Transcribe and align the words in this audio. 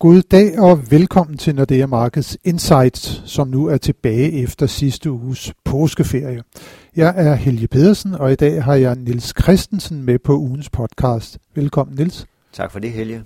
God 0.00 0.22
dag 0.22 0.58
og 0.58 0.90
velkommen 0.90 1.38
til 1.38 1.54
Nordea 1.54 1.86
Markets 1.86 2.38
Insights, 2.44 3.22
som 3.26 3.48
nu 3.48 3.66
er 3.66 3.76
tilbage 3.76 4.42
efter 4.42 4.66
sidste 4.66 5.10
uges 5.10 5.52
påskeferie. 5.64 6.42
Jeg 6.96 7.14
er 7.16 7.34
Helge 7.34 7.68
Pedersen, 7.68 8.14
og 8.14 8.32
i 8.32 8.34
dag 8.34 8.64
har 8.64 8.74
jeg 8.74 8.96
Nils 8.96 9.34
Christensen 9.42 10.02
med 10.02 10.18
på 10.18 10.36
ugens 10.36 10.70
podcast. 10.70 11.38
Velkommen 11.54 11.96
Nils. 11.96 12.26
Tak 12.52 12.72
for 12.72 12.78
det, 12.78 12.90
Helge. 12.90 13.22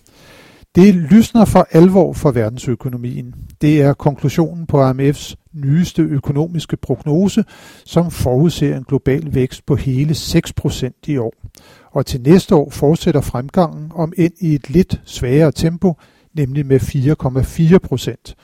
Det 0.74 0.95
lysner 0.95 1.45
for 1.45 1.66
alvor 1.70 2.12
for 2.12 2.30
verdensøkonomien. 2.30 3.34
Det 3.61 3.82
er 3.82 3.93
konklusionen 3.93 4.66
på 4.66 4.91
IMF's 4.91 5.34
nyeste 5.52 6.02
økonomiske 6.02 6.77
prognose, 6.77 7.45
som 7.84 8.11
forudser 8.11 8.77
en 8.77 8.84
global 8.84 9.34
vækst 9.34 9.66
på 9.66 9.77
hele 9.77 10.12
6% 10.12 10.91
i 11.07 11.16
år. 11.16 11.34
Og 11.91 12.07
til 12.07 12.20
næste 12.20 12.54
år 12.54 12.70
fortsætter 12.70 13.20
fremgangen 13.20 13.92
om 13.95 14.12
ind 14.16 14.32
i 14.41 14.54
et 14.54 14.70
lidt 14.70 15.00
svagere 15.04 15.52
tempo, 15.52 15.95
nemlig 16.34 16.66
med 16.66 16.80
4,4 16.80 17.78
procent. 17.78 18.36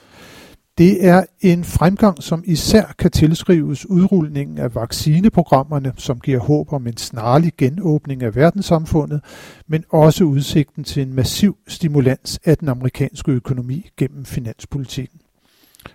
Det 0.79 1.07
er 1.07 1.25
en 1.41 1.65
fremgang, 1.65 2.23
som 2.23 2.43
især 2.47 2.95
kan 2.99 3.11
tilskrives 3.11 3.91
udrulningen 3.91 4.59
af 4.59 4.75
vaccineprogrammerne, 4.75 5.93
som 5.97 6.21
giver 6.21 6.39
håb 6.39 6.73
om 6.73 6.87
en 6.87 6.97
snarlig 6.97 7.53
genåbning 7.59 8.23
af 8.23 8.35
verdenssamfundet, 8.35 9.21
men 9.67 9.85
også 9.91 10.25
udsigten 10.25 10.85
til 10.85 11.03
en 11.03 11.15
massiv 11.15 11.57
stimulans 11.69 12.41
af 12.45 12.59
den 12.59 12.69
amerikanske 12.69 13.33
økonomi 13.33 13.91
gennem 13.97 14.25
finanspolitikken. 14.25 15.21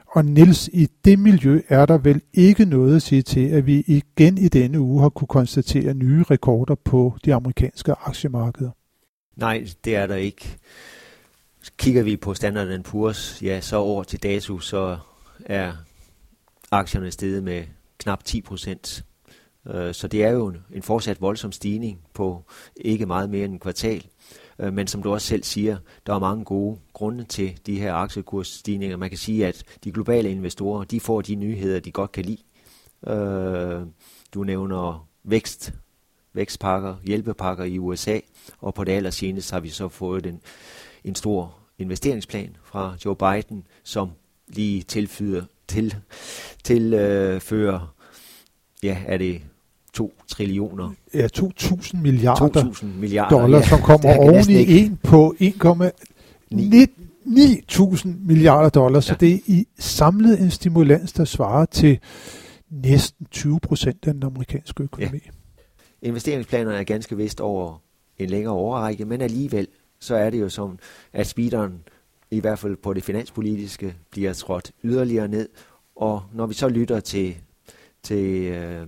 Og 0.07 0.25
Nils, 0.25 0.70
i 0.73 0.87
det 1.05 1.20
miljø 1.20 1.62
er 1.67 1.85
der 1.85 1.98
vel 1.98 2.21
ikke 2.34 2.65
noget 2.65 2.95
at 2.95 3.01
sige 3.01 3.21
til, 3.21 3.48
at 3.48 3.65
vi 3.65 3.84
igen 3.87 4.37
i 4.37 4.48
denne 4.48 4.79
uge 4.79 5.01
har 5.01 5.09
kunne 5.09 5.27
konstatere 5.27 5.93
nye 5.93 6.23
rekorder 6.23 6.75
på 6.75 7.17
de 7.25 7.34
amerikanske 7.34 7.91
aktiemarkeder. 7.91 8.71
Nej, 9.35 9.65
det 9.85 9.95
er 9.95 10.07
der 10.07 10.15
ikke. 10.15 10.57
Kigger 11.77 12.03
vi 12.03 12.17
på 12.17 12.33
Standard 12.33 12.87
Poor's, 12.87 13.45
ja, 13.45 13.61
så 13.61 13.75
over 13.75 14.03
til 14.03 14.23
dato, 14.23 14.59
så 14.59 14.97
er 15.45 15.73
aktierne 16.71 17.11
steget 17.11 17.43
med 17.43 17.63
knap 17.97 18.23
10 18.23 18.41
procent. 18.41 19.05
Øh, 19.67 19.93
så 19.93 20.07
det 20.07 20.23
er 20.23 20.29
jo 20.29 20.53
en 20.73 20.84
fortsat 20.84 21.21
voldsom 21.21 21.51
stigning 21.51 21.99
på 22.13 22.43
ikke 22.75 23.05
meget 23.05 23.29
mere 23.29 23.45
end 23.45 23.53
en 23.53 23.59
kvartal. 23.59 24.05
Øh, 24.59 24.73
men 24.73 24.87
som 24.87 25.03
du 25.03 25.13
også 25.13 25.27
selv 25.27 25.43
siger, 25.43 25.77
der 26.05 26.15
er 26.15 26.19
mange 26.19 26.45
gode 26.45 26.79
grunde 26.93 27.23
til 27.23 27.59
de 27.65 27.79
her 27.79 27.93
aktiekursstigninger. 27.93 28.97
Man 28.97 29.09
kan 29.09 29.17
sige, 29.17 29.47
at 29.47 29.63
de 29.84 29.91
globale 29.91 30.31
investorer, 30.31 30.84
de 30.84 30.99
får 30.99 31.21
de 31.21 31.35
nyheder, 31.35 31.79
de 31.79 31.91
godt 31.91 32.11
kan 32.11 32.25
lide. 32.25 32.43
Øh, 33.07 33.81
du 34.34 34.43
nævner 34.43 35.07
vækst, 35.23 35.73
vækstpakker, 36.34 36.95
hjælpepakker 37.03 37.63
i 37.63 37.79
USA, 37.79 38.19
og 38.59 38.73
på 38.73 38.84
det 38.84 38.91
allerseneste 38.91 39.53
har 39.53 39.59
vi 39.59 39.69
så 39.69 39.89
fået 39.89 40.23
den 40.23 40.41
en 41.05 41.15
stor 41.15 41.55
investeringsplan 41.79 42.55
fra 42.63 42.96
Joe 43.05 43.15
Biden, 43.15 43.63
som 43.84 44.09
lige 44.48 44.82
tilføjer, 44.82 45.43
til, 45.68 45.96
tilfører, 46.63 47.93
ja, 48.84 48.98
er 49.07 49.18
det 49.18 49.41
2 49.93 50.13
trillioner. 50.27 50.91
Ja, 51.13 51.27
2.000 51.37 51.98
milliarder, 51.98 52.63
2.000 52.63 52.85
milliarder 52.85 53.40
dollar, 53.40 53.57
ja, 53.57 53.68
som 53.68 53.81
kommer 53.81 54.18
oven 54.29 54.49
i 54.49 54.79
en 54.79 54.99
på 55.04 55.35
1,9.000 55.41 58.07
milliarder 58.20 58.70
dollar. 58.70 58.99
Så 58.99 59.13
ja. 59.13 59.18
det 59.26 59.34
er 59.34 59.40
i 59.46 59.68
samlet 59.79 60.41
en 60.41 60.51
stimulans, 60.51 61.13
der 61.13 61.26
svarer 61.26 61.65
til 61.65 61.99
næsten 62.70 63.27
20 63.31 63.59
procent 63.59 64.07
af 64.07 64.13
den 64.13 64.24
amerikanske 64.24 64.84
økonomi. 64.84 65.19
Ja. 65.25 65.29
Investeringsplanerne 66.07 66.78
er 66.78 66.84
ganske 66.84 67.18
vist 67.18 67.41
over 67.41 67.81
en 68.18 68.29
længere 68.29 68.53
overrække, 68.53 69.06
men 69.06 69.22
alligevel 69.22 69.68
så 70.03 70.16
er 70.16 70.29
det 70.29 70.41
jo 70.41 70.50
som, 70.50 70.79
at 71.13 71.28
speederen, 71.28 71.84
i 72.31 72.40
hvert 72.40 72.59
fald 72.59 72.75
på 72.75 72.94
det 72.94 73.03
finanspolitiske, 73.03 73.96
bliver 74.09 74.34
trådt 74.34 74.72
yderligere 74.84 75.28
ned. 75.28 75.50
Og 75.96 76.24
når 76.34 76.46
vi 76.46 76.53
så 76.53 76.69
lytter 76.69 77.00
til, 77.00 77.36
til 78.03 78.44
øh, 78.44 78.88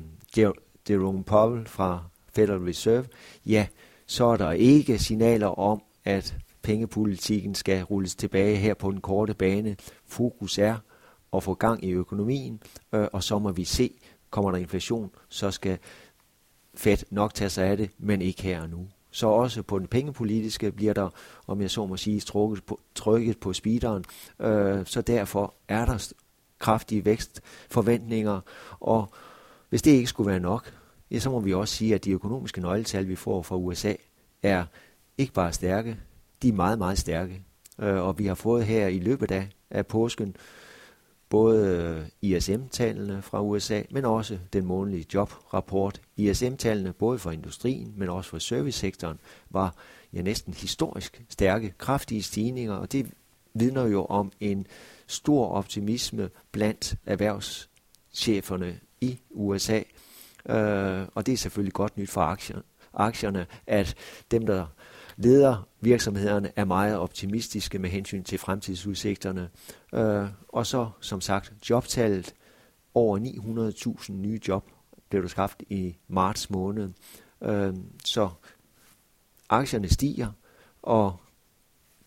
Jerome 0.90 1.24
Powell 1.24 1.66
fra 1.66 2.04
Federal 2.36 2.60
Reserve, 2.60 3.06
ja, 3.46 3.68
så 4.08 4.26
er 4.26 4.38
der 4.38 4.52
ikke 4.52 5.00
signaler 5.00 5.60
om, 5.60 5.82
at 6.06 6.36
pengepolitikken 6.62 7.56
skal 7.56 7.84
rulles 7.84 8.16
tilbage 8.16 8.56
her 8.56 8.74
på 8.74 8.92
den 8.92 9.02
korte 9.02 9.34
bane. 9.34 9.76
Fokus 10.06 10.58
er 10.58 10.76
at 11.34 11.44
få 11.44 11.54
gang 11.54 11.86
i 11.86 11.92
økonomien, 11.92 12.62
øh, 12.94 13.08
og 13.14 13.24
så 13.24 13.40
må 13.40 13.52
vi 13.52 13.64
se, 13.64 13.92
kommer 14.30 14.52
der 14.52 14.58
inflation, 14.58 15.12
så 15.30 15.52
skal 15.52 15.78
Fed 16.78 16.98
nok 17.12 17.34
tage 17.34 17.50
sig 17.50 17.66
af 17.66 17.78
det, 17.78 17.90
men 17.98 18.22
ikke 18.22 18.44
her 18.44 18.62
og 18.62 18.70
nu. 18.70 18.88
Så 19.16 19.28
også 19.28 19.64
på 19.64 19.80
den 19.80 19.88
pengepolitiske 19.88 20.72
bliver 20.72 20.94
der, 20.94 21.10
om 21.48 21.62
jeg 21.62 21.72
så 21.72 21.86
må 21.86 21.98
sige, 21.98 22.20
trykket 22.20 22.64
på, 22.64 22.80
trykket 22.96 23.40
på 23.40 23.54
speederen. 23.54 24.06
Øh, 24.40 24.86
så 24.86 25.02
derfor 25.02 25.54
er 25.68 25.86
der 25.86 26.14
kraftige 26.60 27.06
vækstforventninger, 27.06 28.42
og 28.80 29.10
hvis 29.70 29.82
det 29.82 29.92
ikke 29.92 30.08
skulle 30.08 30.32
være 30.32 30.40
nok, 30.40 30.72
ja, 31.12 31.20
så 31.20 31.30
må 31.30 31.40
vi 31.40 31.54
også 31.54 31.76
sige, 31.76 31.96
at 31.96 32.06
de 32.06 32.12
økonomiske 32.12 32.62
nøgletal, 32.62 33.08
vi 33.08 33.16
får 33.16 33.42
fra 33.42 33.56
USA, 33.56 33.94
er 34.44 34.66
ikke 35.18 35.34
bare 35.34 35.54
stærke, 35.54 35.98
de 36.42 36.50
er 36.50 36.54
meget, 36.54 36.78
meget 36.78 36.98
stærke. 36.98 37.42
Øh, 37.80 38.02
og 38.02 38.20
vi 38.20 38.26
har 38.26 38.36
fået 38.36 38.66
her 38.66 38.88
i 38.88 39.00
løbet 39.00 39.32
af, 39.32 39.50
af 39.70 39.88
påsken 39.88 40.36
både 41.30 41.68
øh, 41.68 42.06
ISM-tallene 42.22 43.22
fra 43.22 43.42
USA, 43.42 43.82
men 43.92 44.06
også 44.06 44.40
den 44.54 44.66
månedlige 44.66 45.06
jobrapport. 45.14 46.02
ISM-tallene, 46.18 46.94
både 46.94 47.20
for 47.20 47.32
industrien, 47.32 47.94
men 47.98 48.10
også 48.10 48.30
for 48.30 48.40
servicesektoren, 48.40 49.20
var 49.50 49.76
ja, 50.14 50.22
næsten 50.22 50.54
historisk 50.54 51.24
stærke, 51.30 51.74
kraftige 51.78 52.24
stigninger, 52.24 52.74
og 52.74 52.92
det 52.92 53.12
vidner 53.54 53.86
jo 53.86 54.06
om 54.06 54.32
en 54.40 54.68
stor 55.08 55.48
optimisme 55.48 56.30
blandt 56.52 56.96
erhvervscheferne 57.06 58.80
i 59.02 59.20
USA. 59.32 59.82
Øh, 60.50 61.08
og 61.16 61.26
det 61.26 61.34
er 61.34 61.38
selvfølgelig 61.38 61.74
godt 61.74 61.98
nyt 61.98 62.10
for 62.10 62.22
aktierne, 62.22 62.64
aktierne, 62.94 63.46
at 63.68 63.96
dem, 64.32 64.46
der 64.46 64.66
leder 65.18 65.68
virksomhederne 65.82 66.52
er 66.56 66.66
meget 66.66 66.98
optimistiske 66.98 67.80
med 67.80 67.90
hensyn 67.90 68.24
til 68.24 68.38
fremtidsudsigterne. 68.38 69.50
Øh, 69.94 70.28
og 70.50 70.66
så, 70.66 70.90
som 71.02 71.22
sagt, 71.22 71.54
jobtallet 71.70 72.34
over 72.94 73.20
900.000 74.00 74.12
nye 74.12 74.40
job 74.48 74.70
blev 75.10 75.22
der 75.22 75.28
skabt 75.28 75.64
i 75.70 75.98
marts 76.08 76.50
måned. 76.50 76.90
Øh, 77.42 77.74
så 78.06 78.30
aktierne 79.50 79.90
stiger, 79.90 80.32
og 80.82 81.18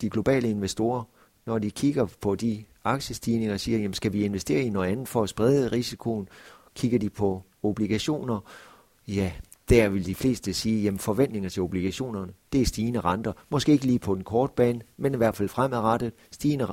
de 0.00 0.10
globale 0.10 0.50
investorer, 0.50 1.04
når 1.46 1.58
de 1.58 1.70
kigger 1.70 2.06
på 2.20 2.34
de 2.34 2.64
aktiestigninger 2.84 3.56
siger, 3.56 3.78
jamen 3.78 3.94
skal 3.94 4.12
vi 4.12 4.24
investere 4.24 4.62
i 4.62 4.70
noget 4.70 4.88
andet 4.88 5.08
for 5.08 5.22
at 5.22 5.28
sprede 5.28 5.68
risikoen, 5.72 6.28
kigger 6.74 6.98
de 6.98 7.10
på 7.10 7.42
obligationer, 7.62 8.40
ja, 9.08 9.32
der 9.68 9.88
vil 9.88 10.06
de 10.06 10.14
fleste 10.14 10.54
sige, 10.54 10.88
at 10.88 11.00
forventninger 11.00 11.50
til 11.50 11.62
obligationerne, 11.62 12.32
det 12.52 12.60
er 12.60 12.66
stigende 12.66 13.00
renter. 13.00 13.32
Måske 13.50 13.72
ikke 13.72 13.86
lige 13.86 13.98
på 13.98 14.14
den 14.14 14.24
korte 14.24 14.52
bane, 14.56 14.80
men 14.96 15.14
i 15.14 15.16
hvert 15.16 15.36
fald 15.36 15.48
fremadrettet. 15.48 16.12
Stigende 16.30 16.66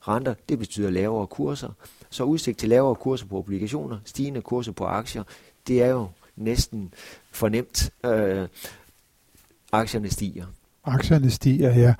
renter, 0.00 0.34
det 0.48 0.58
betyder 0.58 0.90
lavere 0.90 1.26
kurser. 1.26 1.68
Så 2.10 2.24
udsigt 2.24 2.58
til 2.58 2.68
lavere 2.68 2.94
kurser 2.94 3.26
på 3.26 3.38
obligationer, 3.38 3.98
stigende 4.04 4.40
kurser 4.40 4.72
på 4.72 4.84
aktier, 4.84 5.22
det 5.68 5.82
er 5.82 5.88
jo 5.88 6.06
næsten 6.36 6.94
fornemt. 7.30 7.90
Øh, 8.06 8.48
aktierne 9.72 10.10
stiger. 10.10 10.44
Aktierne 10.84 11.30
stiger, 11.30 11.74
ja. 11.74 11.94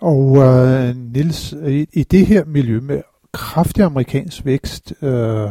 Og 0.00 0.36
øh, 0.36 0.96
Nils, 0.96 1.52
i, 1.52 1.88
i 1.92 2.02
det 2.02 2.26
her 2.26 2.44
miljø 2.44 2.80
med 2.80 3.02
kraftig 3.32 3.84
amerikansk 3.84 4.44
vækst, 4.44 4.92
øh, 5.02 5.50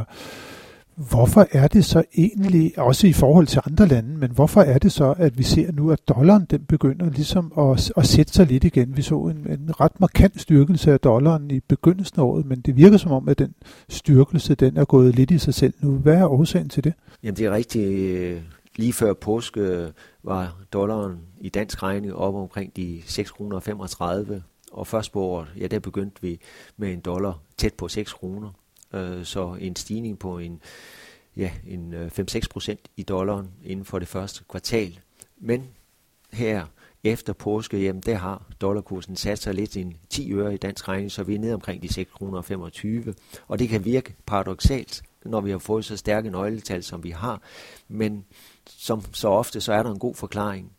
Hvorfor 0.96 1.48
er 1.52 1.68
det 1.68 1.86
så 1.86 2.04
egentlig, 2.18 2.80
også 2.80 3.08
i 3.08 3.14
forhold 3.14 3.48
til 3.48 3.62
andre 3.66 3.88
lande, 3.88 4.18
men 4.18 4.32
hvorfor 4.32 4.62
er 4.62 4.78
det 4.78 4.92
så, 4.92 5.14
at 5.18 5.38
vi 5.38 5.44
ser 5.44 5.72
nu, 5.72 5.92
at 5.92 6.08
dollaren 6.08 6.46
den 6.50 6.66
begynder 6.66 7.10
ligesom 7.10 7.54
at, 7.58 7.92
at 7.98 8.06
sætte 8.06 8.34
sig 8.34 8.48
lidt 8.48 8.64
igen? 8.64 8.98
Vi 8.98 9.02
så 9.02 9.16
en, 9.16 9.52
en 9.52 9.80
ret 9.82 10.00
markant 10.00 10.42
styrkelse 10.42 10.94
af 10.94 11.00
dollaren 11.00 11.52
i 11.52 11.60
begyndelsen 11.60 12.20
af 12.20 12.24
året, 12.24 12.46
men 12.46 12.62
det 12.62 12.76
virker 12.76 12.98
som 12.98 13.12
om, 13.12 13.30
at 13.30 13.40
den 13.40 13.54
styrkelse 13.90 14.56
den 14.56 14.78
er 14.78 14.86
gået 14.86 15.16
lidt 15.16 15.32
i 15.32 15.38
sig 15.38 15.54
selv 15.54 15.74
nu. 15.80 15.92
Hvad 15.92 16.16
er 16.16 16.28
årsagen 16.28 16.70
til 16.70 16.84
det? 16.84 16.94
Jamen 17.24 17.38
det 17.38 17.46
er 17.46 17.52
rigtigt. 17.52 18.42
Lige 18.76 18.94
før 18.94 19.14
påske 19.14 19.60
øh, 19.60 19.90
var 20.24 20.58
dollaren 20.74 21.18
i 21.42 21.50
dansk 21.50 21.84
regning 21.84 22.16
op 22.16 22.36
omkring 22.36 22.76
de 22.76 23.02
6 23.06 23.32
kroner 23.32 23.60
35, 23.60 24.44
og 24.72 24.88
først 24.88 25.12
på 25.12 25.22
året, 25.22 25.48
ja 25.60 25.68
der 25.68 25.80
begyndte 25.80 26.22
vi 26.22 26.40
med 26.78 26.94
en 26.94 27.00
dollar 27.00 27.40
tæt 27.58 27.74
på 27.74 27.88
6 27.88 28.14
kroner. 28.14 28.50
Øh, 28.94 29.26
så 29.26 29.58
en 29.60 29.76
stigning 29.76 30.20
på 30.20 30.38
en, 30.38 30.62
ja, 31.38 31.52
en 31.68 31.94
øh, 31.94 32.12
5-6 32.20 32.42
procent 32.52 32.80
i 32.98 33.04
dollaren 33.04 33.50
inden 33.64 33.86
for 33.86 34.00
det 34.00 34.08
første 34.08 34.44
kvartal. 34.50 35.00
Men 35.38 35.68
her 36.32 36.66
efter 37.04 37.34
påske, 37.34 37.84
jamen 37.84 38.02
der 38.02 38.16
har 38.16 38.46
dollarkursen 38.62 39.16
sat 39.16 39.40
sig 39.40 39.54
lidt 39.54 39.78
en 39.78 39.98
10 40.10 40.34
øre 40.34 40.54
i 40.54 40.58
dansk 40.58 40.88
regning, 40.88 41.12
så 41.12 41.24
vi 41.24 41.36
er 41.36 41.40
nede 41.40 41.54
omkring 41.54 41.84
de 41.84 41.94
6 41.94 42.12
kroner 42.12 42.42
25. 42.42 43.14
Og 43.48 43.60
det 43.60 43.70
kan 43.70 43.86
virke 43.86 44.16
paradoxalt, 44.26 45.04
når 45.26 45.42
vi 45.42 45.52
har 45.52 45.58
fået 45.58 45.86
så 45.86 45.98
stærke 45.98 46.30
nøgletal, 46.30 46.84
som 46.84 47.04
vi 47.04 47.10
har. 47.10 47.42
Men 47.88 48.26
som 48.68 49.02
så 49.14 49.28
ofte, 49.28 49.62
så 49.62 49.74
er 49.74 49.84
der 49.84 49.92
en 49.92 50.00
god 50.00 50.16
forklaring. 50.16 50.72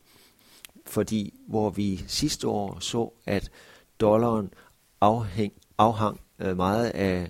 Fordi 0.86 1.34
hvor 1.48 1.70
vi 1.70 2.04
sidste 2.06 2.48
år 2.48 2.78
så, 2.80 3.10
at 3.26 3.50
dollaren 4.00 4.50
afhæng, 5.00 5.52
afhang 5.78 6.20
øh, 6.38 6.56
meget 6.56 6.90
af 6.90 7.28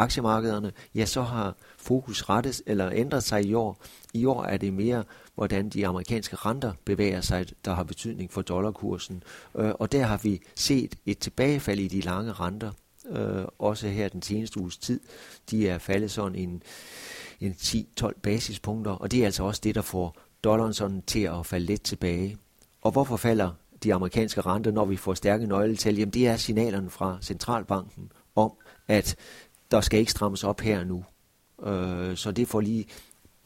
aktiemarkederne, 0.00 0.72
ja, 0.94 1.04
så 1.04 1.22
har 1.22 1.56
fokus 1.78 2.28
rettet 2.28 2.62
eller 2.66 2.90
ændret 2.94 3.24
sig 3.24 3.44
i 3.44 3.54
år. 3.54 3.82
I 4.14 4.24
år 4.24 4.44
er 4.44 4.56
det 4.56 4.72
mere, 4.72 5.04
hvordan 5.34 5.68
de 5.68 5.86
amerikanske 5.86 6.36
renter 6.36 6.72
bevæger 6.84 7.20
sig, 7.20 7.46
der 7.64 7.74
har 7.74 7.84
betydning 7.84 8.32
for 8.32 8.42
dollarkursen. 8.42 9.22
Øh, 9.56 9.72
og 9.78 9.92
der 9.92 10.02
har 10.02 10.20
vi 10.22 10.40
set 10.54 10.94
et 11.06 11.18
tilbagefald 11.18 11.78
i 11.78 11.88
de 11.88 12.00
lange 12.00 12.32
renter, 12.32 12.70
øh, 13.10 13.44
også 13.58 13.88
her 13.88 14.08
den 14.08 14.22
seneste 14.22 14.60
uges 14.60 14.76
tid. 14.76 15.00
De 15.50 15.68
er 15.68 15.78
faldet 15.78 16.10
sådan 16.10 16.34
en, 16.34 16.62
en 17.40 17.52
10-12 17.52 18.20
basispunkter, 18.22 18.92
og 18.92 19.10
det 19.10 19.20
er 19.20 19.24
altså 19.24 19.44
også 19.44 19.60
det, 19.64 19.74
der 19.74 19.82
får 19.82 20.16
dollaren 20.44 20.74
sådan 20.74 21.02
til 21.06 21.20
at 21.22 21.46
falde 21.46 21.66
lidt 21.66 21.82
tilbage. 21.82 22.36
Og 22.82 22.92
hvorfor 22.92 23.16
falder 23.16 23.50
de 23.82 23.94
amerikanske 23.94 24.40
renter, 24.40 24.70
når 24.70 24.84
vi 24.84 24.96
får 24.96 25.14
stærke 25.14 25.46
nøgletal? 25.46 25.96
Jamen 25.96 26.12
det 26.12 26.28
er 26.28 26.36
signalerne 26.36 26.90
fra 26.90 27.18
centralbanken 27.22 28.12
om, 28.36 28.52
at 28.88 29.16
der 29.70 29.80
skal 29.80 29.98
ikke 29.98 30.10
strammes 30.10 30.44
op 30.44 30.60
her 30.60 30.84
nu. 30.84 31.04
Øh, 31.66 32.16
så 32.16 32.32
det 32.32 32.48
får 32.48 32.60
lige 32.60 32.86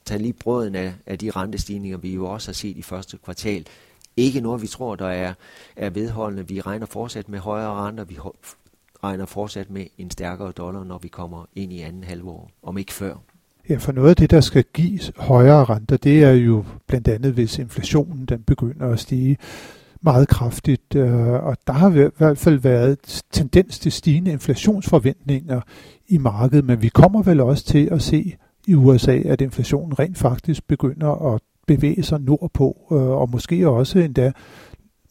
tage 0.05 0.23
lige 0.23 0.32
brøden 0.32 0.75
af, 0.75 0.94
af 1.06 1.19
de 1.19 1.31
rentestigninger, 1.31 1.99
vi 1.99 2.15
jo 2.15 2.26
også 2.26 2.49
har 2.49 2.55
set 2.55 2.76
i 2.76 2.82
første 2.82 3.19
kvartal. 3.25 3.67
Ikke 4.17 4.41
noget, 4.41 4.62
vi 4.62 4.67
tror, 4.67 4.94
der 4.94 5.09
er, 5.09 5.35
er 5.76 5.91
vedholdende. 5.91 6.49
Vi 6.49 6.61
regner 6.61 6.87
fortsat 6.87 7.29
med 7.29 7.38
højere 7.38 7.75
renter. 7.75 8.05
Vi 8.05 8.19
regner 9.05 9.26
fortsat 9.26 9.71
med 9.71 9.87
en 9.99 10.11
stærkere 10.11 10.53
dollar, 10.53 10.85
når 10.85 10.99
vi 10.99 11.09
kommer 11.09 11.44
ind 11.55 11.73
i 11.73 11.81
anden 11.81 12.05
halvår, 12.05 12.50
om 12.62 12.79
ikke 12.79 12.93
før. 12.93 13.15
Ja, 13.69 13.76
for 13.76 13.93
noget 13.93 14.11
af 14.11 14.17
det, 14.17 14.31
der 14.31 14.41
skal 14.41 14.65
gives 14.75 15.12
højere 15.17 15.65
renter, 15.65 15.97
det 15.97 16.25
er 16.25 16.32
jo 16.32 16.65
blandt 16.87 17.09
andet, 17.09 17.32
hvis 17.32 17.59
inflationen 17.59 18.26
den 18.26 18.43
begynder 18.43 18.93
at 18.93 19.00
stige 19.00 19.38
meget 20.00 20.29
kraftigt, 20.29 20.94
øh, 20.94 21.32
og 21.32 21.56
der 21.67 21.73
har 21.73 21.91
i 21.91 22.09
hvert 22.17 22.38
fald 22.38 22.59
været 22.59 23.23
tendens 23.31 23.79
til 23.79 23.93
stigende 23.93 24.32
inflationsforventninger 24.32 25.61
i 26.09 26.19
markedet, 26.19 26.65
men 26.65 26.83
vi 26.83 26.89
kommer 26.89 27.23
vel 27.23 27.41
også 27.41 27.65
til 27.65 27.89
at 27.93 28.03
se 28.03 28.37
i 28.67 28.75
USA, 28.75 29.17
at 29.17 29.41
inflationen 29.41 29.99
rent 29.99 30.19
faktisk 30.19 30.67
begynder 30.67 31.35
at 31.35 31.41
bevæge 31.67 32.03
sig 32.03 32.21
nordpå, 32.21 32.87
øh, 32.93 32.99
og 32.99 33.31
måske 33.31 33.69
også 33.69 33.99
endda 33.99 34.33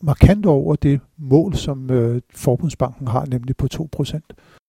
markant 0.01 0.45
over 0.45 0.75
det 0.75 1.00
mål, 1.18 1.56
som 1.56 1.92
øh, 1.92 2.22
Forbundsbanken 2.36 3.07
har, 3.07 3.25
nemlig 3.25 3.57
på 3.57 3.68
2%. 3.74 4.19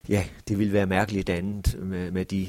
Ja, 0.09 0.25
det 0.49 0.59
vil 0.59 0.73
være 0.73 0.87
mærkeligt 0.87 1.31
andet 1.31 1.79
med, 1.83 2.11
med 2.11 2.25
de 2.25 2.47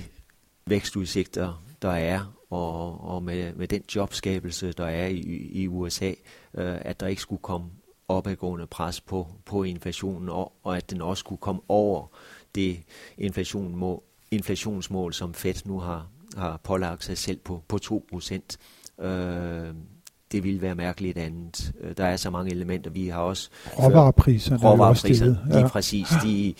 vækstudsigter, 0.67 1.63
der 1.81 1.91
er, 1.91 2.35
og, 2.49 3.01
og 3.09 3.23
med, 3.23 3.53
med 3.53 3.67
den 3.67 3.81
jobskabelse, 3.95 4.71
der 4.71 4.85
er 4.85 5.07
i, 5.07 5.49
i 5.51 5.67
USA, 5.67 6.11
øh, 6.53 6.75
at 6.81 6.99
der 6.99 7.07
ikke 7.07 7.21
skulle 7.21 7.41
komme 7.41 7.67
opadgående 8.07 8.67
pres 8.67 9.01
på, 9.01 9.27
på 9.45 9.63
inflationen, 9.63 10.29
og, 10.29 10.53
og 10.63 10.77
at 10.77 10.89
den 10.89 11.01
også 11.01 11.19
skulle 11.19 11.39
komme 11.39 11.61
over 11.67 12.07
det 12.55 12.79
inflation 13.17 13.75
må, 13.75 14.03
inflationsmål, 14.31 15.13
som 15.13 15.33
Fed 15.33 15.65
nu 15.65 15.79
har, 15.79 16.07
har 16.37 16.59
pålagt 16.63 17.03
sig 17.03 17.17
selv 17.17 17.37
på, 17.37 17.63
på 17.67 17.79
2%. 17.83 19.05
Øh, 19.05 19.73
det 20.31 20.43
ville 20.43 20.61
være 20.61 20.75
mærkeligt 20.75 21.17
andet. 21.17 21.73
Øh, 21.81 21.97
der 21.97 22.05
er 22.05 22.17
så 22.17 22.29
mange 22.29 22.51
elementer. 22.51 22.91
Vi 22.91 23.07
har 23.07 23.21
også... 23.21 23.49
Råvarepriserne 23.79 24.59
råvarepriserne, 24.63 25.39
er 25.49 25.59
lige 25.59 25.69
præcis. 25.69 26.07
De, 26.23 26.53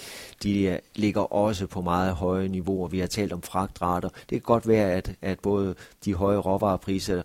de 0.44 0.80
ligger 0.96 1.22
også 1.22 1.68
på 1.68 1.82
meget 1.82 2.14
høje 2.14 2.48
niveauer. 2.48 2.88
Vi 2.88 3.00
har 3.00 3.08
talt 3.08 3.34
om 3.34 3.42
fragtrater. 3.42 4.10
Det 4.10 4.30
kan 4.30 4.42
godt 4.42 4.68
være, 4.68 4.92
at, 4.92 5.16
at 5.22 5.40
både 5.40 5.76
de 6.06 6.14
høje 6.14 6.38
råvarepriser 6.38 7.22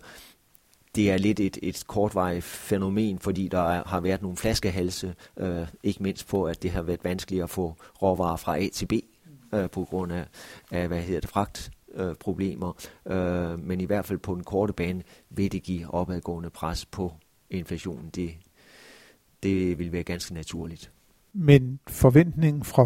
det 0.95 1.11
er 1.11 1.17
lidt 1.17 1.39
et, 1.39 1.57
et 1.61 1.83
kortvarigt 1.87 2.43
fænomen, 2.43 3.19
fordi 3.19 3.47
der 3.47 3.59
er, 3.59 3.83
har 3.85 3.99
været 3.99 4.21
nogle 4.21 4.37
flaskehalse, 4.37 5.15
øh, 5.37 5.67
ikke 5.83 6.03
mindst 6.03 6.27
på, 6.27 6.43
at 6.43 6.63
det 6.63 6.71
har 6.71 6.81
været 6.81 7.03
vanskeligt 7.03 7.43
at 7.43 7.49
få 7.49 7.75
råvarer 8.01 8.37
fra 8.37 8.57
A 8.57 8.67
til 8.73 8.85
B, 8.85 8.93
øh, 9.53 9.69
på 9.69 9.83
grund 9.83 10.11
af, 10.11 10.25
af 10.71 10.87
hvad 10.87 11.01
hedder 11.01 11.21
det, 11.21 11.29
fragt 11.29 11.71
øh, 11.93 12.15
problemer, 12.15 12.73
øh, 13.05 13.59
men 13.59 13.81
i 13.81 13.85
hvert 13.85 14.05
fald 14.05 14.19
på 14.19 14.35
den 14.35 14.43
korte 14.43 14.73
bane 14.73 15.03
vil 15.29 15.51
det 15.51 15.63
give 15.63 15.93
opadgående 15.93 16.49
pres 16.49 16.85
på 16.85 17.13
inflationen. 17.49 18.09
Det, 18.15 18.31
det 19.43 19.79
vil 19.79 19.91
være 19.91 20.03
ganske 20.03 20.33
naturligt. 20.33 20.91
Men 21.33 21.79
forventningen 21.87 22.63
fra 22.63 22.85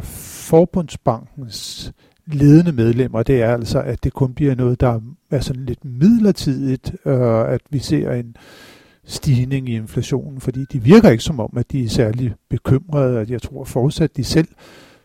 Forbundsbankens 0.49 1.93
ledende 2.27 2.71
medlemmer, 2.71 3.23
det 3.23 3.41
er 3.41 3.53
altså, 3.53 3.81
at 3.81 4.03
det 4.03 4.13
kun 4.13 4.33
bliver 4.33 4.55
noget, 4.55 4.81
der 4.81 4.99
er 5.31 5.39
sådan 5.39 5.65
lidt 5.65 5.85
midlertidigt, 5.85 6.95
øh, 7.05 7.49
at 7.53 7.61
vi 7.69 7.79
ser 7.79 8.11
en 8.11 8.35
stigning 9.05 9.69
i 9.69 9.75
inflationen, 9.75 10.41
fordi 10.41 10.65
de 10.71 10.83
virker 10.83 11.09
ikke 11.09 11.23
som 11.23 11.39
om, 11.39 11.53
at 11.57 11.71
de 11.71 11.83
er 11.83 11.89
særlig 11.89 12.33
bekymrede, 12.49 13.19
at 13.19 13.29
jeg 13.29 13.41
tror 13.41 13.63
fortsat, 13.63 14.17
de 14.17 14.23
selv 14.23 14.47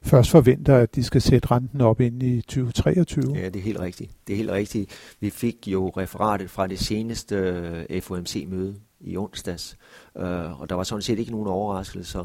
først 0.02 0.30
forventer, 0.30 0.76
at 0.76 0.94
de 0.94 1.02
skal 1.02 1.20
sætte 1.20 1.50
renten 1.50 1.80
op 1.80 2.00
ind 2.00 2.22
i 2.22 2.40
2023. 2.40 3.24
Ja, 3.34 3.48
det 3.48 3.56
er 3.56 3.62
helt 3.62 3.80
rigtigt. 3.80 4.10
Det 4.26 4.32
er 4.32 4.36
helt 4.36 4.50
rigtigt. 4.50 4.90
Vi 5.20 5.30
fik 5.30 5.56
jo 5.66 5.88
referatet 5.88 6.50
fra 6.50 6.66
det 6.66 6.78
seneste 6.78 7.36
øh, 7.90 8.02
FOMC-møde 8.02 8.74
i 9.00 9.16
onsdags, 9.16 9.76
øh, 10.16 10.60
og 10.60 10.68
der 10.68 10.74
var 10.74 10.82
sådan 10.82 11.02
set 11.02 11.18
ikke 11.18 11.30
nogen 11.30 11.46
overraskelser. 11.46 12.24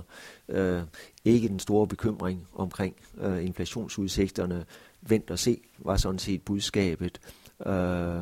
Øh, 0.50 0.82
ikke 1.26 1.48
den 1.48 1.60
store 1.60 1.88
bekymring 1.88 2.48
omkring 2.54 2.96
øh, 3.18 3.46
inflationsudsigterne. 3.46 4.66
Vent 5.02 5.32
og 5.32 5.40
se, 5.40 5.62
var 5.80 5.98
sådan 5.98 6.20
set 6.20 6.42
budskabet. 6.42 7.20
Øh, 7.66 8.22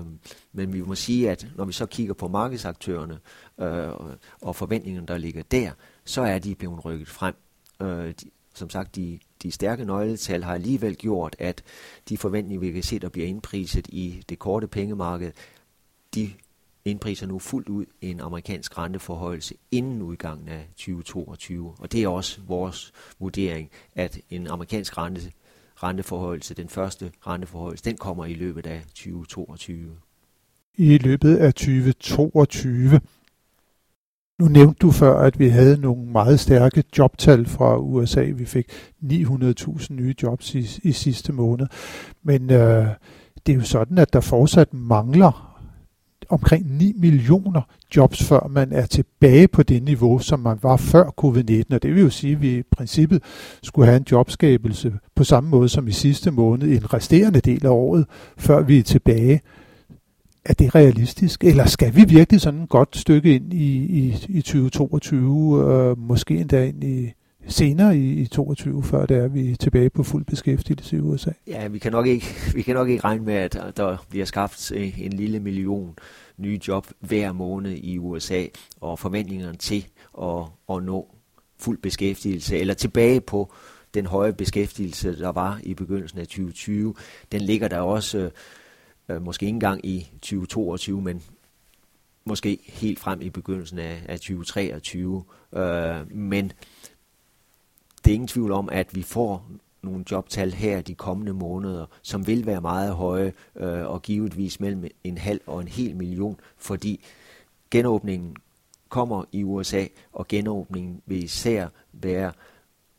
men 0.53 0.73
vi 0.73 0.81
må 0.81 0.95
sige, 0.95 1.31
at 1.31 1.47
når 1.55 1.65
vi 1.65 1.73
så 1.73 1.85
kigger 1.85 2.13
på 2.13 2.27
markedsaktørerne 2.27 3.19
øh, 3.59 4.15
og 4.41 4.55
forventningerne, 4.55 5.07
der 5.07 5.17
ligger 5.17 5.43
der, 5.43 5.71
så 6.05 6.21
er 6.21 6.39
de 6.39 6.55
blevet 6.55 6.85
rykket 6.85 7.07
frem. 7.07 7.35
Øh, 7.81 8.07
de, 8.07 8.29
som 8.55 8.69
sagt, 8.69 8.95
de, 8.95 9.19
de 9.43 9.51
stærke 9.51 9.85
nøgletal 9.85 10.43
har 10.43 10.53
alligevel 10.53 10.95
gjort, 10.95 11.35
at 11.39 11.63
de 12.09 12.17
forventninger, 12.17 12.59
vi 12.59 12.71
kan 12.71 12.83
se, 12.83 12.99
der 12.99 13.09
bliver 13.09 13.27
indpriset 13.27 13.87
i 13.87 14.23
det 14.29 14.39
korte 14.39 14.67
pengemarked, 14.67 15.31
de 16.15 16.31
indpriser 16.85 17.27
nu 17.27 17.39
fuldt 17.39 17.69
ud 17.69 17.85
en 18.01 18.19
amerikansk 18.19 18.77
renteforhøjelse 18.77 19.55
inden 19.71 20.01
udgangen 20.01 20.47
af 20.47 20.67
2022. 20.75 21.73
Og 21.79 21.91
det 21.91 22.03
er 22.03 22.07
også 22.07 22.39
vores 22.47 22.93
vurdering, 23.19 23.69
at 23.95 24.19
en 24.29 24.47
amerikansk 24.47 24.97
rente, 24.97 25.31
renteforhøjelse, 25.75 26.53
den 26.53 26.69
første 26.69 27.11
renteforhøjelse, 27.27 27.83
den 27.83 27.97
kommer 27.97 28.25
i 28.25 28.33
løbet 28.33 28.67
af 28.67 28.81
2022. 28.83 29.91
I 30.77 30.97
løbet 30.97 31.37
af 31.37 31.53
2022. 31.53 32.99
Nu 34.39 34.47
nævnte 34.47 34.79
du 34.79 34.91
før, 34.91 35.19
at 35.19 35.39
vi 35.39 35.47
havde 35.47 35.81
nogle 35.81 36.05
meget 36.05 36.39
stærke 36.39 36.83
jobtal 36.97 37.45
fra 37.45 37.77
USA. 37.77 38.23
Vi 38.23 38.45
fik 38.45 38.71
900.000 39.03 39.93
nye 39.93 40.15
jobs 40.23 40.55
i, 40.55 40.79
i 40.83 40.91
sidste 40.91 41.33
måned. 41.33 41.67
Men 42.23 42.49
øh, 42.51 42.87
det 43.45 43.53
er 43.53 43.57
jo 43.57 43.61
sådan, 43.61 43.97
at 43.97 44.13
der 44.13 44.19
fortsat 44.19 44.73
mangler 44.73 45.52
omkring 46.29 46.77
9 46.77 46.93
millioner 46.95 47.61
jobs, 47.95 48.23
før 48.23 48.47
man 48.47 48.71
er 48.71 48.85
tilbage 48.85 49.47
på 49.47 49.63
det 49.63 49.83
niveau, 49.83 50.19
som 50.19 50.39
man 50.39 50.57
var 50.61 50.77
før 50.77 51.03
covid-19. 51.21 51.75
Og 51.75 51.83
det 51.83 51.95
vil 51.95 52.01
jo 52.01 52.09
sige, 52.09 52.33
at 52.33 52.41
vi 52.41 52.57
i 52.57 52.63
princippet 52.71 53.23
skulle 53.63 53.85
have 53.85 53.97
en 53.97 54.05
jobskabelse 54.11 54.93
på 55.15 55.23
samme 55.23 55.49
måde 55.49 55.69
som 55.69 55.87
i 55.87 55.91
sidste 55.91 56.31
måned 56.31 56.67
i 56.67 56.75
en 56.75 56.93
resterende 56.93 57.39
del 57.39 57.65
af 57.65 57.69
året, 57.69 58.05
før 58.37 58.61
vi 58.61 58.79
er 58.79 58.83
tilbage. 58.83 59.41
Er 60.45 60.53
det 60.53 60.75
realistisk? 60.75 61.43
Eller 61.43 61.65
skal 61.65 61.95
vi 61.95 62.05
virkelig 62.07 62.41
sådan 62.41 62.61
et 62.61 62.69
godt 62.69 62.97
stykke 62.97 63.35
ind 63.35 63.53
i, 63.53 63.75
i, 63.75 64.25
i 64.29 64.41
2022, 64.41 65.73
øh, 65.73 65.99
måske 65.99 66.37
endda 66.37 66.65
ind 66.65 66.83
i 66.83 67.13
senere 67.47 67.97
i, 67.97 68.13
i 68.13 68.25
22, 68.25 68.83
før 68.83 69.05
det 69.05 69.17
er, 69.17 69.27
vi 69.27 69.51
er 69.51 69.55
tilbage 69.55 69.89
på 69.89 70.03
fuld 70.03 70.25
beskæftigelse 70.25 70.95
i 70.95 70.99
USA? 70.99 71.31
Ja, 71.47 71.67
vi 71.67 71.79
kan 71.79 71.91
nok 71.91 72.07
ikke, 72.07 72.25
vi 72.55 72.61
kan 72.61 72.75
nok 72.75 72.89
ikke 72.89 73.03
regne 73.03 73.23
med, 73.23 73.33
at 73.33 73.53
der 73.77 74.05
bliver 74.09 74.25
skabt 74.25 74.71
eh, 74.75 75.01
en 75.01 75.13
lille 75.13 75.39
million 75.39 75.95
nye 76.37 76.59
job 76.67 76.87
hver 76.99 77.31
måned 77.31 77.71
i 77.71 77.97
USA, 77.97 78.45
og 78.81 78.99
forventningerne 78.99 79.57
til 79.57 79.85
at, 80.21 80.43
at 80.69 80.83
nå 80.83 81.15
fuld 81.59 81.77
beskæftigelse, 81.77 82.57
eller 82.57 82.73
tilbage 82.73 83.21
på 83.21 83.53
den 83.93 84.05
høje 84.05 84.33
beskæftigelse, 84.33 85.19
der 85.19 85.29
var 85.29 85.59
i 85.63 85.73
begyndelsen 85.73 86.19
af 86.19 86.27
2020, 86.27 86.95
den 87.31 87.41
ligger 87.41 87.67
der 87.67 87.79
også 87.79 88.29
øh, 89.09 89.21
måske 89.21 89.45
ikke 89.45 89.55
engang 89.55 89.85
i 89.85 90.09
2022, 90.21 91.01
men 91.01 91.21
måske 92.25 92.59
helt 92.65 92.99
frem 92.99 93.21
i 93.21 93.29
begyndelsen 93.29 93.79
af, 93.79 94.01
af 94.05 94.19
2023. 94.19 95.23
Øh, 95.55 96.11
men 96.11 96.51
det 98.05 98.11
er 98.11 98.13
ingen 98.13 98.27
tvivl 98.27 98.51
om, 98.51 98.69
at 98.71 98.95
vi 98.95 99.01
får 99.01 99.45
nogle 99.83 100.05
jobtal 100.11 100.53
her 100.53 100.81
de 100.81 100.95
kommende 100.95 101.33
måneder, 101.33 101.85
som 102.01 102.27
vil 102.27 102.45
være 102.45 102.61
meget 102.61 102.93
høje 102.93 103.33
øh, 103.55 103.87
og 103.87 104.01
givetvis 104.01 104.59
mellem 104.59 104.83
en 105.03 105.17
halv 105.17 105.41
og 105.47 105.61
en 105.61 105.67
hel 105.67 105.95
million, 105.95 106.39
fordi 106.57 107.05
genåbningen 107.71 108.35
kommer 108.89 109.23
i 109.31 109.43
USA, 109.43 109.85
og 110.13 110.27
genåbningen 110.27 111.01
vil 111.05 111.23
især 111.23 111.67
være 111.93 112.31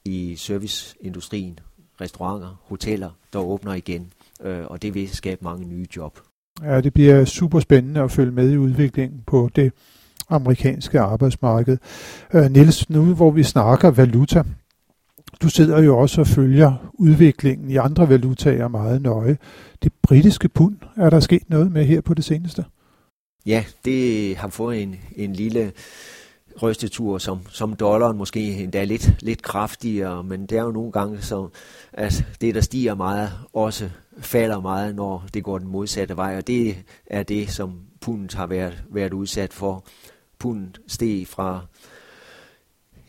i 0.04 0.37
serviceindustrien, 0.37 1.58
restauranter, 2.00 2.62
hoteller, 2.64 3.11
der 3.32 3.38
åbner 3.38 3.75
igen, 3.75 4.12
øh, 4.42 4.66
og 4.66 4.82
det 4.82 4.94
vil 4.94 5.08
skabe 5.08 5.44
mange 5.44 5.66
nye 5.66 5.87
job. 5.96 6.18
Ja, 6.62 6.80
det 6.80 6.92
bliver 6.92 7.25
super 7.25 7.61
spændende 7.61 8.00
at 8.00 8.11
følge 8.11 8.32
med 8.32 8.50
i 8.50 8.56
udviklingen 8.56 9.23
på 9.26 9.50
det 9.56 9.73
amerikanske 10.28 11.00
arbejdsmarked. 11.00 11.78
Øh, 12.34 12.50
Niels, 12.50 12.90
nu 12.90 13.14
hvor 13.14 13.30
vi 13.30 13.42
snakker 13.42 13.90
valuta, 13.90 14.42
du 15.43 15.49
sidder 15.49 15.83
jo 15.83 15.99
også 15.99 16.21
og 16.21 16.26
følger 16.26 16.91
udviklingen 16.95 17.71
i 17.71 17.76
andre 17.76 18.09
valutaer 18.09 18.69
meget 18.69 19.03
nøje. 19.03 19.38
Det 19.83 19.93
britiske 20.03 20.49
pund, 20.49 20.76
er 20.97 21.11
der 21.11 21.21
sket 21.21 21.50
noget 21.50 21.73
med 21.73 21.85
her 21.85 22.00
på 22.00 22.14
det 22.14 22.25
seneste? 22.25 22.64
Ja, 23.47 23.64
det 23.85 24.37
har 24.37 24.49
fået 24.49 24.83
en, 24.83 24.97
en 25.17 25.33
lille 25.33 25.73
rystetur, 26.62 27.19
som, 27.19 27.38
som 27.49 27.76
dollaren 27.76 28.17
måske 28.17 28.41
endda 28.41 28.85
lidt, 28.85 29.14
lidt 29.21 29.43
kraftigere, 29.43 30.25
men 30.25 30.47
det 30.47 30.59
er 30.59 30.62
jo 30.62 30.71
nogle 30.71 30.93
gange, 30.93 31.23
så, 31.23 31.49
at 31.93 32.26
det, 32.41 32.55
der 32.55 32.61
stiger 32.61 32.95
meget, 32.95 33.31
også 33.53 33.91
falder 34.19 34.61
meget, 34.61 34.95
når 34.95 35.25
det 35.35 35.45
går 35.45 35.59
den 35.59 35.69
modsatte 35.69 36.17
vej, 36.17 36.37
og 36.37 36.47
det 36.47 36.76
er 37.07 37.23
det, 37.23 37.50
som 37.50 37.81
pundet 38.00 38.35
har 38.35 38.47
været, 38.47 38.85
været 38.91 39.12
udsat 39.12 39.53
for. 39.53 39.85
Pundet 40.38 40.81
steg 40.87 41.26
fra 41.26 41.67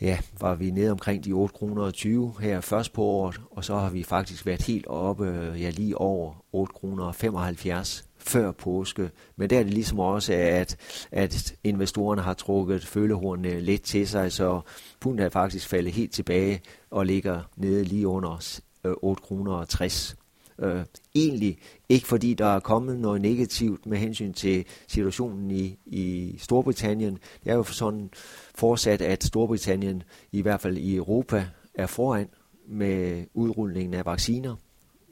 ja, 0.06 0.20
var 0.40 0.56
vi 0.56 0.72
nede 0.72 0.92
omkring 0.92 1.26
de 1.26 1.32
8 1.32 1.54
kroner 1.54 1.84
og 1.84 1.94
20 1.94 2.34
her 2.40 2.62
først 2.62 2.94
på 2.94 3.04
året, 3.04 3.42
og 3.52 3.66
så 3.66 3.78
har 3.78 3.90
vi 3.90 4.04
faktisk 4.04 4.46
været 4.46 4.62
helt 4.62 4.88
oppe, 4.88 5.28
øh, 5.28 5.62
ja 5.62 5.70
lige 5.70 5.98
over 5.98 6.34
8 6.52 6.74
kroner 6.74 7.04
og 7.04 7.16
75 7.16 8.06
før 8.18 8.52
påske. 8.52 9.10
Men 9.36 9.50
der 9.50 9.60
er 9.60 9.64
det 9.64 9.74
ligesom 9.74 10.00
også, 10.00 10.34
at, 10.34 10.78
at 11.12 11.56
investorerne 11.64 12.22
har 12.22 12.34
trukket 12.34 12.86
følehornene 12.86 13.60
lidt 13.60 13.82
til 13.82 14.08
sig, 14.08 14.32
så 14.32 14.62
pundet 15.00 15.26
er 15.26 15.30
faktisk 15.30 15.68
faldet 15.68 15.94
helt 15.94 16.12
tilbage 16.12 16.62
og 16.92 17.06
ligger 17.06 17.42
nede 17.56 17.84
lige 17.84 18.08
under 18.08 18.60
øh, 18.84 18.94
8 19.02 19.22
kroner 19.22 19.54
og 19.54 19.70
60. 19.70 20.16
Øh, 20.60 20.86
egentlig 21.16 21.58
ikke 21.90 22.08
fordi 22.08 22.34
der 22.34 22.46
er 22.46 22.60
kommet 22.60 23.00
noget 23.00 23.22
negativt 23.22 23.86
med 23.86 23.98
hensyn 23.98 24.34
til 24.34 24.66
situationen 24.88 25.52
i, 25.52 25.78
i 25.86 26.36
Storbritannien. 26.38 27.20
Det 27.44 27.52
er 27.52 27.56
jo 27.56 27.64
sådan 27.64 28.10
fortsat, 28.56 29.02
at 29.02 29.24
Storbritannien 29.24 30.04
i 30.32 30.42
hvert 30.42 30.62
fald 30.62 30.78
i 30.78 30.96
Europa 30.96 31.48
er 31.74 31.88
foran 31.88 32.28
med 32.68 33.26
udrulningen 33.34 33.94
af 33.94 34.06
vacciner, 34.06 34.56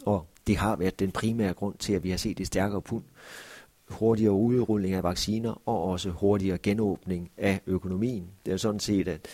og 0.06 0.28
det 0.48 0.58
har 0.58 0.76
været 0.76 1.00
den 1.00 1.12
primære 1.12 1.54
grund 1.54 1.76
til, 1.78 1.94
at 1.94 2.04
vi 2.04 2.10
har 2.10 2.18
set 2.18 2.40
et 2.40 2.48
stærkere 2.48 2.82
pund, 2.82 3.04
hurtigere 3.90 4.34
udrulning 4.34 4.94
af 4.94 5.04
vacciner 5.04 5.62
og 5.66 5.84
også 5.84 6.10
hurtigere 6.10 6.58
genåbning 6.58 7.32
af 7.38 7.62
økonomien. 7.68 8.28
Det 8.46 8.54
er 8.54 8.58
sådan 8.58 8.80
set, 8.80 9.08
at 9.08 9.28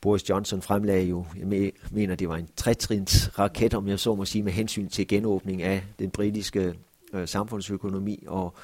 Boris 0.00 0.28
Johnson 0.28 0.62
fremlagde 0.62 1.04
jo, 1.04 1.24
jeg 1.38 1.72
mener, 1.90 2.14
det 2.14 2.28
var 2.28 2.36
en 2.36 2.48
trætrins 2.56 3.38
raket, 3.38 3.74
om 3.74 3.88
jeg 3.88 3.98
så 3.98 4.14
må 4.14 4.24
sige, 4.24 4.42
med 4.42 4.52
hensyn 4.52 4.88
til 4.88 5.08
genåbning 5.08 5.62
af 5.62 5.84
den 5.98 6.10
britiske 6.10 6.74
øh, 7.12 7.28
samfundsøkonomi, 7.28 8.24
og 8.26 8.54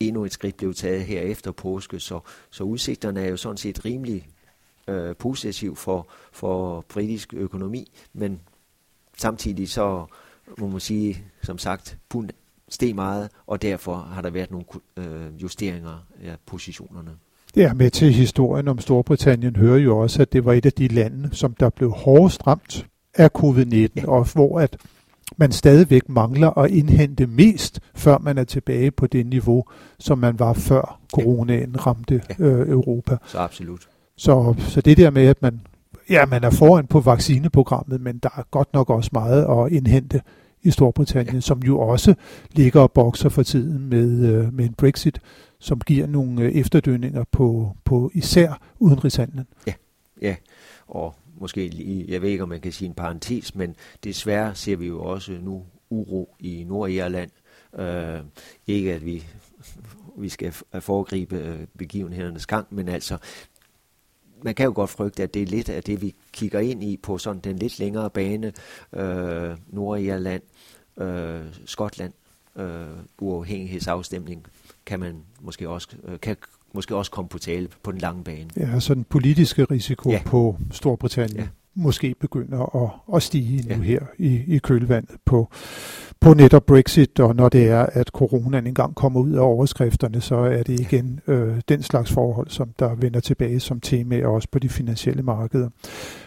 endnu 0.00 0.24
et 0.24 0.32
skridt 0.32 0.56
blev 0.56 0.74
taget 0.74 1.04
her 1.04 1.20
efter 1.20 1.52
påske, 1.52 2.00
så, 2.00 2.20
så 2.50 2.64
udsigterne 2.64 3.20
er 3.20 3.28
jo 3.28 3.36
sådan 3.36 3.56
set 3.56 3.84
rimelig 3.84 4.28
øh, 4.88 5.16
positiv 5.16 5.76
for, 5.76 6.08
for 6.32 6.84
britisk 6.88 7.34
økonomi, 7.34 7.92
men 8.12 8.40
samtidig 9.16 9.68
så 9.68 10.06
må 10.58 10.68
man 10.68 10.80
sige, 10.80 11.24
som 11.42 11.58
sagt, 11.58 11.98
pund 12.08 12.30
steg 12.68 12.94
meget, 12.94 13.30
og 13.46 13.62
derfor 13.62 13.96
har 13.96 14.22
der 14.22 14.30
været 14.30 14.50
nogle 14.50 14.66
øh, 14.96 15.42
justeringer 15.42 16.06
af 16.22 16.36
positionerne. 16.46 17.16
Ja, 17.58 17.74
med 17.74 17.90
til 17.90 18.12
historien 18.12 18.68
om 18.68 18.78
Storbritannien 18.78 19.56
hører 19.56 19.78
jo 19.78 19.98
også, 19.98 20.22
at 20.22 20.32
det 20.32 20.44
var 20.44 20.52
et 20.52 20.66
af 20.66 20.72
de 20.72 20.88
lande, 20.88 21.28
som 21.32 21.54
der 21.60 21.70
blev 21.70 21.90
hårdest 21.90 22.46
ramt 22.46 22.86
af 23.14 23.30
covid-19, 23.38 23.88
ja. 23.96 24.08
og 24.08 24.32
hvor 24.32 24.60
at 24.60 24.76
man 25.36 25.52
stadigvæk 25.52 26.08
mangler 26.08 26.58
at 26.58 26.70
indhente 26.70 27.26
mest, 27.26 27.80
før 27.94 28.18
man 28.18 28.38
er 28.38 28.44
tilbage 28.44 28.90
på 28.90 29.06
det 29.06 29.26
niveau, 29.26 29.64
som 29.98 30.18
man 30.18 30.38
var 30.38 30.52
før 30.52 31.00
coronaen 31.14 31.86
ramte 31.86 32.22
ja. 32.38 32.44
øh, 32.44 32.68
Europa. 32.68 33.16
Så 33.26 33.38
absolut. 33.38 33.88
Så, 34.16 34.54
så 34.58 34.80
det 34.80 34.96
der 34.96 35.10
med, 35.10 35.26
at 35.26 35.42
man, 35.42 35.60
ja, 36.10 36.26
man 36.26 36.44
er 36.44 36.50
foran 36.50 36.86
på 36.86 37.00
vaccineprogrammet, 37.00 38.00
men 38.00 38.18
der 38.18 38.28
er 38.36 38.42
godt 38.50 38.74
nok 38.74 38.90
også 38.90 39.10
meget 39.12 39.46
at 39.50 39.72
indhente 39.72 40.20
i 40.62 40.70
Storbritannien, 40.70 41.34
ja. 41.34 41.40
som 41.40 41.60
jo 41.60 41.78
også 41.78 42.14
ligger 42.52 42.80
og 42.80 42.92
bokser 42.92 43.28
for 43.28 43.42
tiden 43.42 43.88
med, 43.88 44.28
øh, 44.28 44.54
med 44.54 44.64
en 44.64 44.74
Brexit, 44.74 45.20
som 45.58 45.80
giver 45.80 46.06
nogle 46.06 46.42
øh, 46.42 46.52
efterdønninger 46.52 47.24
på, 47.24 47.76
på 47.84 48.10
især 48.14 48.60
udenrigshandlen. 48.78 49.46
Ja, 49.66 49.74
ja. 50.22 50.36
og 50.86 51.14
måske 51.40 51.68
lige, 51.68 52.04
jeg 52.08 52.22
ved 52.22 52.28
ikke, 52.28 52.42
om 52.42 52.48
man 52.48 52.60
kan 52.60 52.72
sige 52.72 52.88
en 52.88 52.94
parentes, 52.94 53.54
men 53.54 53.76
desværre 54.04 54.54
ser 54.54 54.76
vi 54.76 54.86
jo 54.86 55.02
også 55.02 55.32
nu 55.32 55.64
uro 55.90 56.36
i 56.40 56.64
Nordirland. 56.64 57.30
Øh, 57.78 58.20
ikke 58.66 58.94
at 58.94 59.04
vi, 59.04 59.24
vi 60.16 60.28
skal 60.28 60.52
foregribe 60.80 61.36
øh, 61.36 61.66
begivenhedernes 61.78 62.46
gang, 62.46 62.66
men 62.70 62.88
altså, 62.88 63.18
man 64.42 64.54
kan 64.54 64.66
jo 64.66 64.72
godt 64.74 64.90
frygte, 64.90 65.22
at 65.22 65.34
det 65.34 65.42
er 65.42 65.46
lidt 65.46 65.68
af 65.68 65.82
det, 65.82 66.02
vi 66.02 66.14
kigger 66.32 66.60
ind 66.60 66.84
i 66.84 66.96
på 66.96 67.18
sådan 67.18 67.40
den 67.40 67.58
lidt 67.58 67.78
længere 67.78 68.10
bane. 68.10 68.52
Øh, 68.92 69.56
Nordirland, 69.66 70.42
øh, 70.96 71.44
Skotland, 71.64 72.12
øh, 72.56 72.86
uafhængighedsafstemning 73.18 74.46
kan 74.88 75.00
man 75.00 75.14
måske 75.40 75.68
også, 75.68 75.88
øh, 76.08 76.20
kan 76.20 76.36
måske 76.74 76.96
også 76.96 77.10
komme 77.10 77.28
på 77.28 77.38
tale 77.38 77.68
på 77.82 77.92
den 77.92 78.00
lange 78.00 78.24
bane. 78.24 78.46
Ja, 78.56 78.80
så 78.80 78.94
den 78.94 79.04
politiske 79.04 79.64
risiko 79.64 80.10
ja. 80.10 80.22
på 80.26 80.56
Storbritannien 80.70 81.40
ja. 81.40 81.46
måske 81.74 82.14
begynder 82.20 82.84
at, 82.84 83.16
at 83.16 83.22
stige 83.22 83.68
nu 83.68 83.74
ja. 83.74 83.82
her 83.82 84.00
i, 84.18 84.42
i 84.46 84.58
kølvandet 84.58 85.16
på, 85.24 85.48
på 86.20 86.34
netop 86.34 86.66
Brexit, 86.66 87.20
og 87.20 87.36
når 87.36 87.48
det 87.48 87.68
er, 87.68 87.86
at 87.92 88.08
coronaen 88.08 88.66
engang 88.66 88.94
kommer 88.94 89.20
ud 89.20 89.32
af 89.32 89.40
overskrifterne, 89.40 90.20
så 90.20 90.36
er 90.36 90.62
det 90.62 90.80
igen 90.80 91.20
øh, 91.26 91.60
den 91.68 91.82
slags 91.82 92.12
forhold, 92.12 92.48
som 92.50 92.70
der 92.78 92.94
vender 92.94 93.20
tilbage 93.20 93.60
som 93.60 93.80
tema 93.80 94.26
også 94.26 94.48
på 94.52 94.58
de 94.58 94.68
finansielle 94.68 95.22
markeder. 95.22 95.68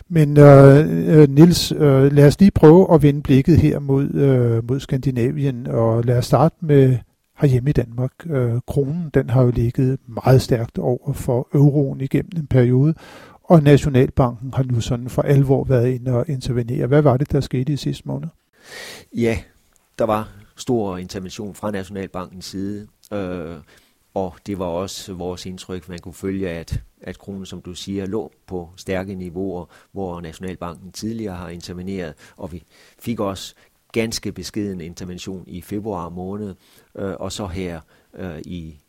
Men 0.10 0.38
øh, 0.38 1.18
øh, 1.18 1.30
Nils, 1.30 1.72
øh, 1.72 2.12
lad 2.12 2.28
os 2.28 2.40
lige 2.40 2.52
prøve 2.52 2.94
at 2.94 3.04
vende 3.04 3.22
blikket 3.22 3.58
her 3.58 3.80
mod, 3.80 4.14
øh, 4.14 4.70
mod 4.70 4.80
Skandinavien, 4.80 5.68
og 5.68 6.04
lad 6.04 6.18
os 6.18 6.26
starte 6.26 6.56
med 6.62 6.98
herhjemme 7.42 7.70
i 7.70 7.74
Danmark. 7.74 8.12
Øh, 8.26 8.60
kronen 8.68 9.10
den 9.14 9.30
har 9.30 9.44
jo 9.44 9.52
ligget 9.52 10.00
meget 10.08 10.42
stærkt 10.42 10.78
over 10.78 11.14
for 11.14 11.48
euroen 11.54 12.02
igennem 12.02 12.32
en 12.36 12.48
periode, 12.48 12.94
og 13.44 13.64
Nationalbanken 13.64 14.54
har 14.54 14.64
nu 14.64 14.82
sådan 14.82 15.10
for 15.10 15.22
alvor 15.22 15.64
været 15.64 15.88
inde 15.88 16.12
og 16.12 16.30
intervenere. 16.30 16.88
Hvad 16.88 17.02
var 17.02 17.18
det, 17.18 17.32
der 17.32 17.42
skete 17.42 17.74
i 17.74 17.78
sidste 17.78 18.08
måned? 18.08 18.28
Ja, 19.16 19.38
der 20.00 20.06
var 20.06 20.30
stor 20.56 20.98
intervention 20.98 21.56
fra 21.56 21.72
Nationalbankens 21.72 22.46
side, 22.46 22.88
øh, 23.14 23.56
og 24.14 24.36
det 24.46 24.60
var 24.60 24.66
også 24.66 25.14
vores 25.14 25.46
indtryk, 25.46 25.90
man 25.90 26.00
kunne 26.00 26.14
følge, 26.14 26.50
at, 26.50 26.82
at 27.02 27.18
kronen, 27.18 27.46
som 27.46 27.62
du 27.62 27.74
siger, 27.74 28.06
lå 28.06 28.32
på 28.48 28.70
stærke 28.76 29.16
niveauer, 29.16 29.66
hvor 29.92 30.22
Nationalbanken 30.22 30.92
tidligere 30.92 31.36
har 31.36 31.50
interveneret, 31.50 32.14
og 32.38 32.52
vi 32.52 32.64
fik 33.00 33.20
også 33.20 33.56
ganske 33.92 34.32
beskeden 34.32 34.82
intervention 34.82 35.44
i 35.48 35.62
februar 35.62 36.10
måned, 36.10 36.56
øh, 36.96 37.14
og 37.20 37.32
så 37.32 37.48
her 37.48 37.82
øh, 38.14 38.40
i 38.40 38.80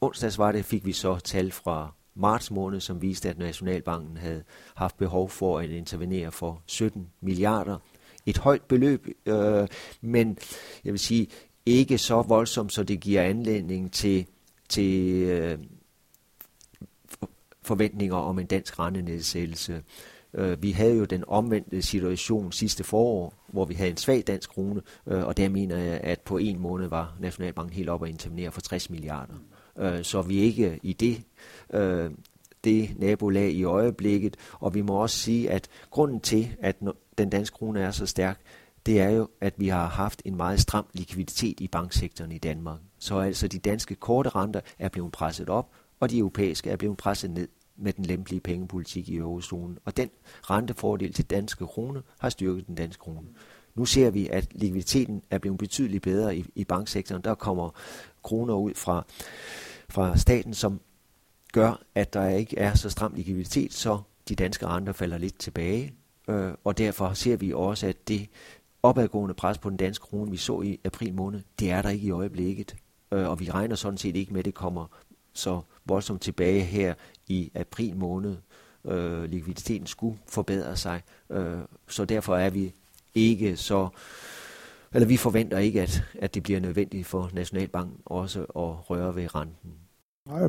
onsdags 0.00 0.38
var 0.38 0.52
det, 0.52 0.64
fik 0.64 0.86
vi 0.86 0.92
så 0.92 1.18
tal 1.18 1.52
fra 1.52 1.92
marts 2.14 2.50
måned, 2.50 2.80
som 2.80 3.02
viste, 3.02 3.28
at 3.28 3.38
Nationalbanken 3.38 4.16
havde 4.16 4.42
haft 4.74 4.96
behov 4.96 5.30
for 5.30 5.58
at 5.58 5.70
intervenere 5.70 6.32
for 6.32 6.62
17 6.66 7.10
milliarder. 7.20 7.78
Et 8.26 8.38
højt 8.38 8.62
beløb, 8.62 9.06
øh, 9.26 9.68
men 10.00 10.38
jeg 10.84 10.92
vil 10.92 11.00
sige, 11.00 11.26
ikke 11.66 11.98
så 11.98 12.22
voldsomt, 12.22 12.72
så 12.72 12.82
det 12.82 13.00
giver 13.00 13.22
anledning 13.22 13.92
til, 13.92 14.26
til 14.68 15.22
øh, 15.22 15.58
forventninger 17.62 18.16
om 18.16 18.38
en 18.38 18.46
dansk 18.46 18.78
rentenedsættelse. 18.78 19.82
Øh, 20.36 20.62
vi 20.62 20.70
havde 20.70 20.96
jo 20.96 21.04
den 21.04 21.24
omvendte 21.28 21.82
situation 21.82 22.52
sidste 22.52 22.84
forår, 22.84 23.34
hvor 23.48 23.64
vi 23.64 23.74
havde 23.74 23.90
en 23.90 23.96
svag 23.96 24.24
dansk 24.26 24.50
krone, 24.50 24.82
øh, 25.06 25.26
og 25.26 25.36
der 25.36 25.48
mener 25.48 25.76
jeg, 25.76 26.00
at 26.00 26.20
på 26.20 26.38
en 26.38 26.58
måned 26.58 26.88
var 26.88 27.16
Nationalbanken 27.20 27.76
helt 27.76 27.88
op 27.88 28.02
og 28.02 28.08
intervenere 28.08 28.52
for 28.52 28.60
60 28.60 28.90
milliarder. 28.90 29.34
Øh, 29.78 30.04
så 30.04 30.22
vi 30.22 30.38
er 30.38 30.42
ikke 30.42 30.80
i 30.82 30.92
det, 30.92 31.22
øh, 31.72 32.10
det 32.64 32.90
nabolag 32.98 33.50
i 33.50 33.64
øjeblikket, 33.64 34.36
og 34.52 34.74
vi 34.74 34.80
må 34.82 34.94
også 34.94 35.16
sige, 35.16 35.50
at 35.50 35.68
grunden 35.90 36.20
til, 36.20 36.56
at 36.60 36.76
den 37.18 37.30
danske 37.30 37.54
krone 37.54 37.80
er 37.80 37.90
så 37.90 38.06
stærk, 38.06 38.40
det 38.86 39.00
er 39.00 39.10
jo, 39.10 39.28
at 39.40 39.54
vi 39.56 39.68
har 39.68 39.86
haft 39.86 40.22
en 40.24 40.36
meget 40.36 40.60
stram 40.60 40.86
likviditet 40.92 41.60
i 41.60 41.68
banksektoren 41.68 42.32
i 42.32 42.38
Danmark. 42.38 42.78
Så 42.98 43.18
altså 43.18 43.48
de 43.48 43.58
danske 43.58 43.94
korte 43.94 44.28
renter 44.28 44.60
er 44.78 44.88
blevet 44.88 45.12
presset 45.12 45.48
op, 45.48 45.70
og 46.00 46.10
de 46.10 46.18
europæiske 46.18 46.70
er 46.70 46.76
blevet 46.76 46.96
presset 46.96 47.30
ned 47.30 47.48
med 47.78 47.92
den 47.92 48.04
lempelige 48.04 48.40
pengepolitik 48.40 49.08
i 49.08 49.16
eurozonen. 49.16 49.78
Og 49.84 49.96
den 49.96 50.10
rentefordel 50.42 51.12
til 51.12 51.24
danske 51.24 51.66
krone 51.66 52.02
har 52.18 52.28
styrket 52.28 52.66
den 52.66 52.74
danske 52.74 53.00
krone. 53.00 53.28
Nu 53.74 53.84
ser 53.84 54.10
vi, 54.10 54.28
at 54.28 54.48
likviditeten 54.54 55.22
er 55.30 55.38
blevet 55.38 55.58
betydeligt 55.58 56.02
bedre 56.02 56.36
i, 56.36 56.44
i 56.54 56.64
banksektoren. 56.64 57.22
Der 57.22 57.34
kommer 57.34 57.70
kroner 58.22 58.54
ud 58.54 58.74
fra, 58.74 59.04
fra 59.88 60.16
staten, 60.16 60.54
som 60.54 60.80
gør, 61.52 61.82
at 61.94 62.12
der 62.12 62.28
ikke 62.28 62.58
er 62.58 62.74
så 62.74 62.90
stram 62.90 63.14
likviditet, 63.14 63.72
så 63.72 64.00
de 64.28 64.34
danske 64.34 64.66
renter 64.66 64.92
falder 64.92 65.18
lidt 65.18 65.38
tilbage. 65.38 65.94
Øh, 66.28 66.52
og 66.64 66.78
derfor 66.78 67.12
ser 67.12 67.36
vi 67.36 67.52
også, 67.52 67.86
at 67.86 68.08
det 68.08 68.28
opadgående 68.82 69.34
pres 69.34 69.58
på 69.58 69.70
den 69.70 69.76
danske 69.76 70.02
krone, 70.02 70.30
vi 70.30 70.36
så 70.36 70.60
i 70.60 70.80
april 70.84 71.14
måned, 71.14 71.40
det 71.58 71.70
er 71.70 71.82
der 71.82 71.88
ikke 71.88 72.06
i 72.06 72.10
øjeblikket. 72.10 72.76
Øh, 73.12 73.28
og 73.28 73.40
vi 73.40 73.50
regner 73.50 73.76
sådan 73.76 73.98
set 73.98 74.16
ikke 74.16 74.32
med, 74.32 74.38
at 74.38 74.44
det 74.44 74.54
kommer 74.54 74.86
så 75.32 75.60
voldsomt 75.84 76.22
tilbage 76.22 76.60
her 76.60 76.94
i 77.28 77.50
april 77.54 77.96
måned. 77.96 78.36
øh, 78.84 79.24
likviditeten 79.24 79.86
skulle 79.86 80.18
forbedre 80.28 80.76
sig. 80.76 81.02
Øh, 81.30 81.58
så 81.88 82.04
derfor 82.04 82.36
er 82.36 82.50
vi 82.50 82.72
ikke 83.14 83.56
så 83.56 83.88
eller 84.94 85.08
vi 85.08 85.16
forventer 85.16 85.58
ikke, 85.58 85.82
at, 85.82 86.02
at 86.14 86.34
det 86.34 86.42
bliver 86.42 86.60
nødvendigt 86.60 87.06
for 87.06 87.30
Nationalbanken 87.32 87.98
også 88.04 88.40
at 88.40 88.90
røre 88.90 89.16
ved 89.16 89.34
renten. 89.34 89.85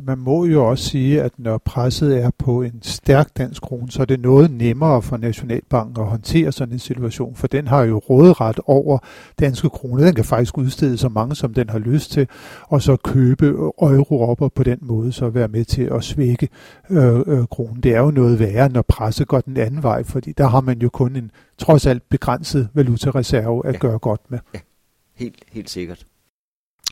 Man 0.02 0.18
må 0.18 0.44
jo 0.44 0.68
også 0.68 0.84
sige, 0.84 1.22
at 1.22 1.32
når 1.38 1.58
presset 1.58 2.22
er 2.22 2.30
på 2.38 2.62
en 2.62 2.82
stærk 2.82 3.36
dansk 3.36 3.62
krone, 3.62 3.90
så 3.90 4.02
er 4.02 4.06
det 4.06 4.20
noget 4.20 4.50
nemmere 4.50 5.02
for 5.02 5.16
Nationalbanken 5.16 6.02
at 6.02 6.08
håndtere 6.08 6.52
sådan 6.52 6.72
en 6.72 6.78
situation, 6.78 7.34
for 7.34 7.46
den 7.46 7.66
har 7.66 7.82
jo 7.82 7.98
råderet 7.98 8.60
over 8.66 8.98
danske 9.40 9.68
kroner. 9.68 10.04
Den 10.04 10.14
kan 10.14 10.24
faktisk 10.24 10.58
udstede 10.58 10.98
så 10.98 11.08
mange, 11.08 11.34
som 11.34 11.54
den 11.54 11.70
har 11.70 11.78
lyst 11.78 12.10
til, 12.10 12.28
og 12.62 12.82
så 12.82 12.96
købe 12.96 13.46
euro 13.80 14.30
op 14.30 14.40
og 14.40 14.52
på 14.52 14.62
den 14.62 14.78
måde 14.82 15.12
så 15.12 15.28
være 15.28 15.48
med 15.48 15.64
til 15.64 15.82
at 15.82 16.04
svække 16.04 16.48
øh, 16.90 17.20
øh, 17.26 17.46
kronen. 17.50 17.82
Det 17.82 17.94
er 17.94 18.00
jo 18.00 18.10
noget 18.10 18.38
værre, 18.38 18.68
når 18.68 18.82
presset 18.82 19.28
går 19.28 19.40
den 19.40 19.56
anden 19.56 19.82
vej, 19.82 20.02
fordi 20.04 20.32
der 20.32 20.46
har 20.46 20.60
man 20.60 20.78
jo 20.78 20.88
kun 20.88 21.16
en 21.16 21.30
trods 21.58 21.86
alt 21.86 22.08
begrænset 22.08 22.68
valutareserve 22.74 23.66
at 23.66 23.74
ja. 23.74 23.78
gøre 23.78 23.98
godt 23.98 24.30
med. 24.30 24.38
Ja, 24.54 24.60
helt, 25.14 25.42
helt 25.52 25.70
sikkert. 25.70 26.06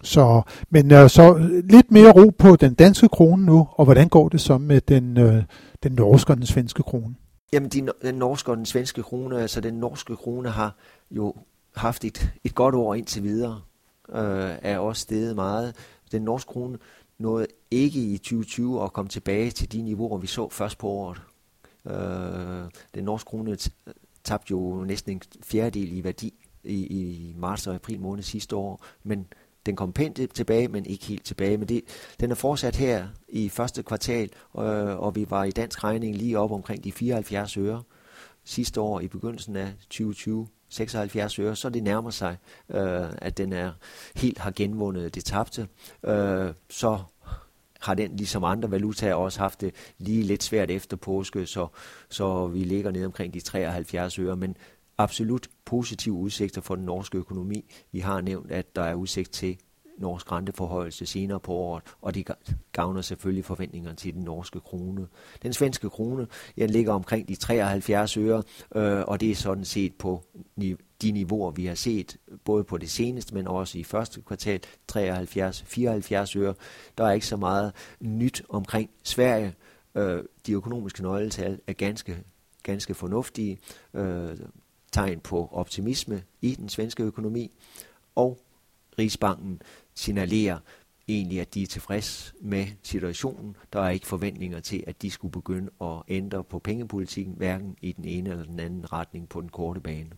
Så, 0.02 0.42
men 0.70 0.92
øh, 0.92 1.10
så 1.10 1.34
øh, 1.34 1.64
lidt 1.64 1.90
mere 1.90 2.12
ro 2.12 2.30
på 2.38 2.56
den 2.56 2.74
danske 2.74 3.08
krone 3.08 3.46
nu, 3.46 3.68
og 3.72 3.84
hvordan 3.84 4.08
går 4.08 4.28
det 4.28 4.40
så 4.40 4.58
med 4.58 4.80
den, 4.80 5.18
øh, 5.18 5.42
den 5.82 5.92
norske 5.92 6.32
og 6.32 6.36
den 6.36 6.46
svenske 6.46 6.82
krone? 6.82 7.14
Jamen, 7.52 7.68
de, 7.68 7.88
den 8.02 8.14
norske 8.14 8.50
og 8.50 8.56
den 8.56 8.66
svenske 8.66 9.02
krone, 9.02 9.40
altså 9.40 9.60
den 9.60 9.74
norske 9.74 10.16
krone 10.16 10.48
har 10.48 10.76
jo 11.10 11.34
haft 11.76 12.04
et, 12.04 12.32
et 12.44 12.54
godt 12.54 12.74
år 12.74 12.94
indtil 12.94 13.22
videre, 13.22 13.60
øh, 14.08 14.50
er 14.62 14.78
også 14.78 15.02
steget 15.02 15.34
meget. 15.34 15.74
Den 16.12 16.22
norske 16.22 16.48
krone 16.48 16.78
nåede 17.18 17.46
ikke 17.70 18.00
i 18.00 18.18
2020 18.18 18.82
at 18.82 18.92
komme 18.92 19.08
tilbage 19.08 19.50
til 19.50 19.72
de 19.72 19.82
niveauer, 19.82 20.18
vi 20.18 20.26
så 20.26 20.48
først 20.48 20.78
på 20.78 20.88
året. 20.88 21.22
Øh, 21.86 22.70
den 22.94 23.04
norske 23.04 23.28
krone 23.28 23.56
tabte 24.24 24.50
jo 24.50 24.84
næsten 24.84 25.12
en 25.12 25.22
fjerdedel 25.42 25.96
i 25.96 26.04
værdi 26.04 26.34
i, 26.64 26.86
i 26.86 27.34
marts 27.38 27.66
og 27.66 27.74
april 27.74 28.00
måned 28.00 28.22
sidste 28.22 28.56
år, 28.56 28.84
men 29.02 29.26
den 29.66 29.76
kom 29.76 29.92
pænt 29.92 30.20
tilbage, 30.35 30.68
men 30.68 30.87
ikke 30.87 31.04
helt 31.04 31.25
tilbage. 31.25 31.56
Men 31.56 31.68
det, 31.68 31.82
den 32.20 32.30
er 32.30 32.35
fortsat 32.35 32.76
her 32.76 33.08
i 33.28 33.49
første 33.49 33.82
kvartal, 33.82 34.30
øh, 34.58 34.99
og 34.99 35.16
vi 35.16 35.26
var 35.30 35.44
i 35.44 35.50
dansk 35.50 35.85
regning 35.85 36.16
lige 36.16 36.38
op 36.38 36.52
omkring 36.52 36.85
de 36.85 36.92
74 36.92 37.56
øre 37.56 37.82
sidste 38.44 38.80
år 38.80 39.00
i 39.00 39.08
begyndelsen 39.08 39.56
af 39.56 39.73
2020. 39.80 40.49
76 40.68 41.38
øre, 41.38 41.56
så 41.56 41.68
det 41.68 41.82
nærmer 41.82 42.11
sig, 42.11 42.37
øh, 42.68 43.06
at 43.18 43.38
den 43.38 43.52
er 43.52 43.73
helt 44.16 44.38
har 44.38 44.50
genvundet 44.50 45.14
det 45.14 45.25
tabte. 45.25 45.68
Øh, 46.06 46.54
så 46.70 46.99
har 47.80 47.94
den 47.94 48.16
ligesom 48.16 48.44
andre 48.44 48.70
valutaer 48.70 49.14
også 49.14 49.38
haft 49.38 49.61
det 49.61 49.75
lige 49.99 50.23
lidt 50.23 50.42
svært 50.42 50.70
efter 50.70 50.96
påske, 50.96 51.46
så, 51.46 51.66
så 52.08 52.46
vi 52.46 52.58
ligger 52.58 52.90
ned 52.90 53.04
omkring 53.04 53.35
de 53.35 53.40
73 53.40 54.18
øre, 54.18 54.37
men 54.37 54.56
absolut 54.98 55.48
positive 55.64 56.14
udsigter 56.14 56.60
for 56.60 56.74
den 56.74 56.84
norske 56.84 57.18
økonomi. 57.18 57.64
Vi 57.92 58.00
har 58.00 58.20
nævnt, 58.20 58.50
at 58.50 58.76
der 58.76 58.82
er 58.82 58.94
udsigt 58.94 59.32
til 59.32 59.58
norsk 59.98 60.32
renteforhøjelse 60.32 61.06
senere 61.06 61.40
på 61.40 61.52
året, 61.52 61.82
og 62.00 62.14
det 62.14 62.30
gavner 62.72 63.00
selvfølgelig 63.00 63.44
forventningerne 63.44 63.96
til 63.96 64.14
den 64.14 64.22
norske 64.22 64.60
krone. 64.60 65.06
Den 65.42 65.52
svenske 65.52 65.90
krone 65.90 66.26
den 66.58 66.70
ligger 66.70 66.92
omkring 66.92 67.28
de 67.28 67.34
73 67.34 68.16
øre, 68.16 68.42
øh, 68.74 69.04
og 69.06 69.20
det 69.20 69.30
er 69.30 69.34
sådan 69.34 69.64
set 69.64 69.94
på 69.94 70.22
de 71.02 71.10
niveauer, 71.12 71.50
vi 71.50 71.66
har 71.66 71.74
set, 71.74 72.16
både 72.44 72.64
på 72.64 72.78
det 72.78 72.90
seneste, 72.90 73.34
men 73.34 73.46
også 73.46 73.78
i 73.78 73.84
første 73.84 74.22
kvartal, 74.22 74.60
73-74 74.92 76.38
øre. 76.38 76.54
Der 76.98 77.04
er 77.04 77.12
ikke 77.12 77.26
så 77.26 77.36
meget 77.36 77.72
nyt 78.00 78.42
omkring 78.48 78.90
Sverige. 79.02 79.54
Øh, 79.94 80.22
de 80.46 80.52
økonomiske 80.52 81.02
nøgletal 81.02 81.60
er 81.66 81.72
ganske, 81.72 82.18
ganske 82.62 82.94
fornuftige. 82.94 83.58
Øh, 83.94 84.36
tegn 84.97 85.21
på 85.21 85.49
optimisme 85.52 86.23
i 86.43 86.54
den 86.54 86.69
svenske 86.69 87.02
økonomi, 87.02 87.50
og 88.15 88.39
Rigsbanken 88.99 89.63
signalerer 89.95 90.59
egentlig, 91.09 91.41
at 91.41 91.54
de 91.54 91.63
er 91.63 91.67
tilfreds 91.67 92.35
med 92.41 92.67
situationen. 92.82 93.56
Der 93.73 93.80
er 93.80 93.91
ikke 93.91 94.06
forventninger 94.06 94.61
til, 94.61 94.85
at 94.87 95.02
de 95.02 95.11
skulle 95.11 95.32
begynde 95.32 95.71
at 95.80 96.02
ændre 96.09 96.45
på 96.45 96.59
pengepolitikken, 96.59 97.35
hverken 97.35 97.76
i 97.82 97.93
den 97.93 98.04
ene 98.04 98.30
eller 98.30 98.45
den 98.45 98.61
anden 98.61 98.93
retning 98.93 99.28
på 99.28 99.41
den 99.41 99.49
korte 99.49 99.80
bane. 99.80 100.11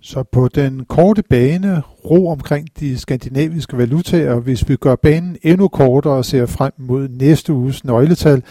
Så 0.00 0.22
på 0.22 0.48
den 0.48 0.84
korte 0.84 1.22
bane, 1.22 1.82
ro 2.10 2.28
omkring 2.28 2.68
de 2.80 2.98
skandinaviske 2.98 3.78
valutaer, 3.78 4.34
hvis 4.34 4.68
vi 4.68 4.76
gør 4.76 4.94
banen 4.94 5.36
endnu 5.42 5.68
kortere 5.68 6.12
og 6.12 6.24
ser 6.24 6.46
frem 6.46 6.72
mod 6.78 7.08
næste 7.08 7.52
uges 7.52 7.84
nøgletal, 7.84 8.42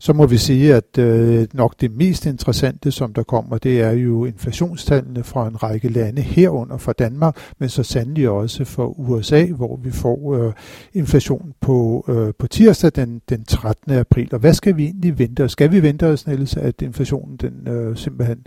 så 0.00 0.12
må 0.12 0.26
vi 0.26 0.36
sige, 0.36 0.74
at 0.74 0.98
øh, 0.98 1.46
nok 1.52 1.74
det 1.80 1.96
mest 1.96 2.26
interessante, 2.26 2.90
som 2.90 3.12
der 3.12 3.22
kommer, 3.22 3.58
det 3.58 3.80
er 3.80 3.90
jo 3.90 4.24
inflationstallene 4.24 5.24
fra 5.24 5.48
en 5.48 5.62
række 5.62 5.88
lande 5.88 6.22
herunder 6.22 6.76
fra 6.76 6.92
Danmark, 6.92 7.36
men 7.58 7.68
så 7.68 7.82
sandelig 7.82 8.28
også 8.28 8.64
for 8.64 8.98
USA, 8.98 9.46
hvor 9.46 9.76
vi 9.82 9.90
får 9.90 10.34
øh, 10.34 10.52
inflation 10.92 11.52
på, 11.60 12.04
øh, 12.08 12.32
på 12.38 12.46
tirsdag 12.46 12.90
den, 12.96 13.20
den 13.28 13.44
13. 13.44 13.92
april. 13.92 14.28
Og 14.32 14.38
hvad 14.38 14.54
skal 14.54 14.76
vi 14.76 14.84
egentlig 14.84 15.18
vente? 15.18 15.48
Skal 15.48 15.72
vi 15.72 15.82
vente 15.82 16.06
os, 16.06 16.26
Niels, 16.26 16.56
at 16.56 16.82
inflationen 16.82 17.36
den 17.36 17.68
øh, 17.68 17.96
simpelthen 17.96 18.38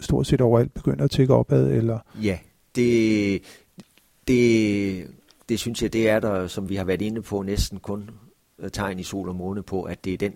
stort 0.00 0.26
set 0.26 0.40
overalt 0.40 0.74
begynder 0.74 1.04
at 1.04 1.10
tække 1.10 1.34
opad? 1.34 1.70
Eller? 1.70 1.98
Ja, 2.22 2.38
det, 2.74 3.42
det, 4.28 5.06
det 5.48 5.58
synes 5.58 5.82
jeg, 5.82 5.92
det 5.92 6.08
er 6.08 6.20
der, 6.20 6.46
som 6.46 6.68
vi 6.68 6.76
har 6.76 6.84
været 6.84 7.02
inde 7.02 7.22
på, 7.22 7.42
næsten 7.42 7.80
kun 7.80 8.10
øh, 8.58 8.70
tegn 8.70 8.98
i 8.98 9.02
sol 9.02 9.28
og 9.28 9.36
måne 9.36 9.62
på, 9.62 9.82
at 9.82 10.04
det 10.04 10.14
er 10.14 10.18
den 10.18 10.34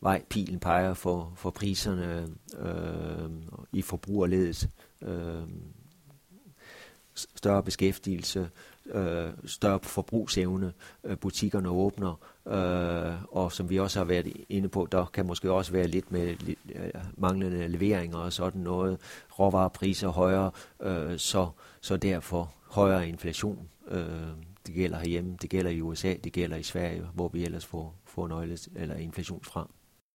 vej 0.00 0.22
pilen 0.28 0.58
peger 0.58 0.94
for, 0.94 1.32
for 1.36 1.50
priserne 1.50 2.28
øh, 2.58 3.30
i 3.72 3.82
forbrugerledet. 3.82 4.68
Øh, 5.02 5.42
større 7.14 7.62
beskæftigelse, 7.62 8.48
øh, 8.86 9.30
større 9.44 9.80
forbrugsevne, 9.82 10.72
øh, 11.04 11.16
butikkerne 11.16 11.68
åbner, 11.68 12.20
øh, 12.48 13.22
og 13.32 13.52
som 13.52 13.70
vi 13.70 13.78
også 13.78 13.98
har 13.98 14.04
været 14.04 14.32
inde 14.48 14.68
på, 14.68 14.88
der 14.92 15.04
kan 15.04 15.26
måske 15.26 15.52
også 15.52 15.72
være 15.72 15.86
lidt 15.86 16.12
med 16.12 16.36
lidt, 16.36 16.58
øh, 16.74 16.90
manglende 17.16 17.68
leveringer 17.68 18.18
og 18.18 18.32
sådan 18.32 18.60
noget, 18.60 19.00
råvarepriser 19.38 20.08
højere, 20.08 20.50
øh, 20.82 21.18
så, 21.18 21.48
så 21.80 21.96
derfor 21.96 22.52
højere 22.70 23.08
inflation. 23.08 23.68
Øh, 23.88 24.02
det 24.66 24.74
gælder 24.74 24.98
herhjemme, 24.98 25.36
det 25.42 25.50
gælder 25.50 25.70
i 25.70 25.80
USA, 25.80 26.14
det 26.24 26.32
gælder 26.32 26.56
i 26.56 26.62
Sverige, 26.62 27.02
hvor 27.14 27.28
vi 27.28 27.44
ellers 27.44 27.66
får, 27.66 27.94
får 28.04 28.28
nøgles, 28.28 28.68
eller 28.76 28.94
inflation 28.96 29.44
fra. 29.44 29.68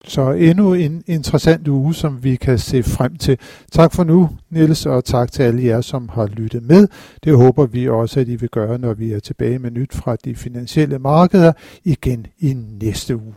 Så 0.08 0.32
endnu 0.32 0.74
en 0.74 1.04
interessant 1.08 1.68
uge, 1.68 1.94
som 1.94 2.24
vi 2.24 2.36
kan 2.36 2.60
se 2.60 2.84
frem 2.84 3.16
til. 3.16 3.38
Tak 3.72 3.94
for 3.94 4.04
nu, 4.04 4.30
Niels, 4.50 4.86
og 4.86 5.06
tak 5.06 5.32
til 5.32 5.44
alle 5.44 5.66
jer, 5.66 5.82
som 5.82 6.10
har 6.10 6.26
lyttet 6.26 6.64
med. 6.64 6.88
Det 7.24 7.38
håber 7.38 7.66
vi 7.66 7.90
også, 7.90 8.20
at 8.20 8.28
I 8.28 8.36
vil 8.36 8.50
gøre, 8.50 8.78
når 8.78 8.94
vi 8.94 9.12
er 9.12 9.20
tilbage 9.20 9.60
med 9.60 9.72
nyt 9.72 9.94
fra 9.94 10.16
de 10.16 10.36
finansielle 10.36 11.00
markeder 11.00 11.54
igen 11.84 12.26
i 12.40 12.54
næste 12.82 13.16
uge. 13.16 13.34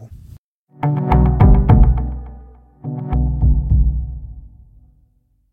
thank 0.83 1.15
you 1.15 1.26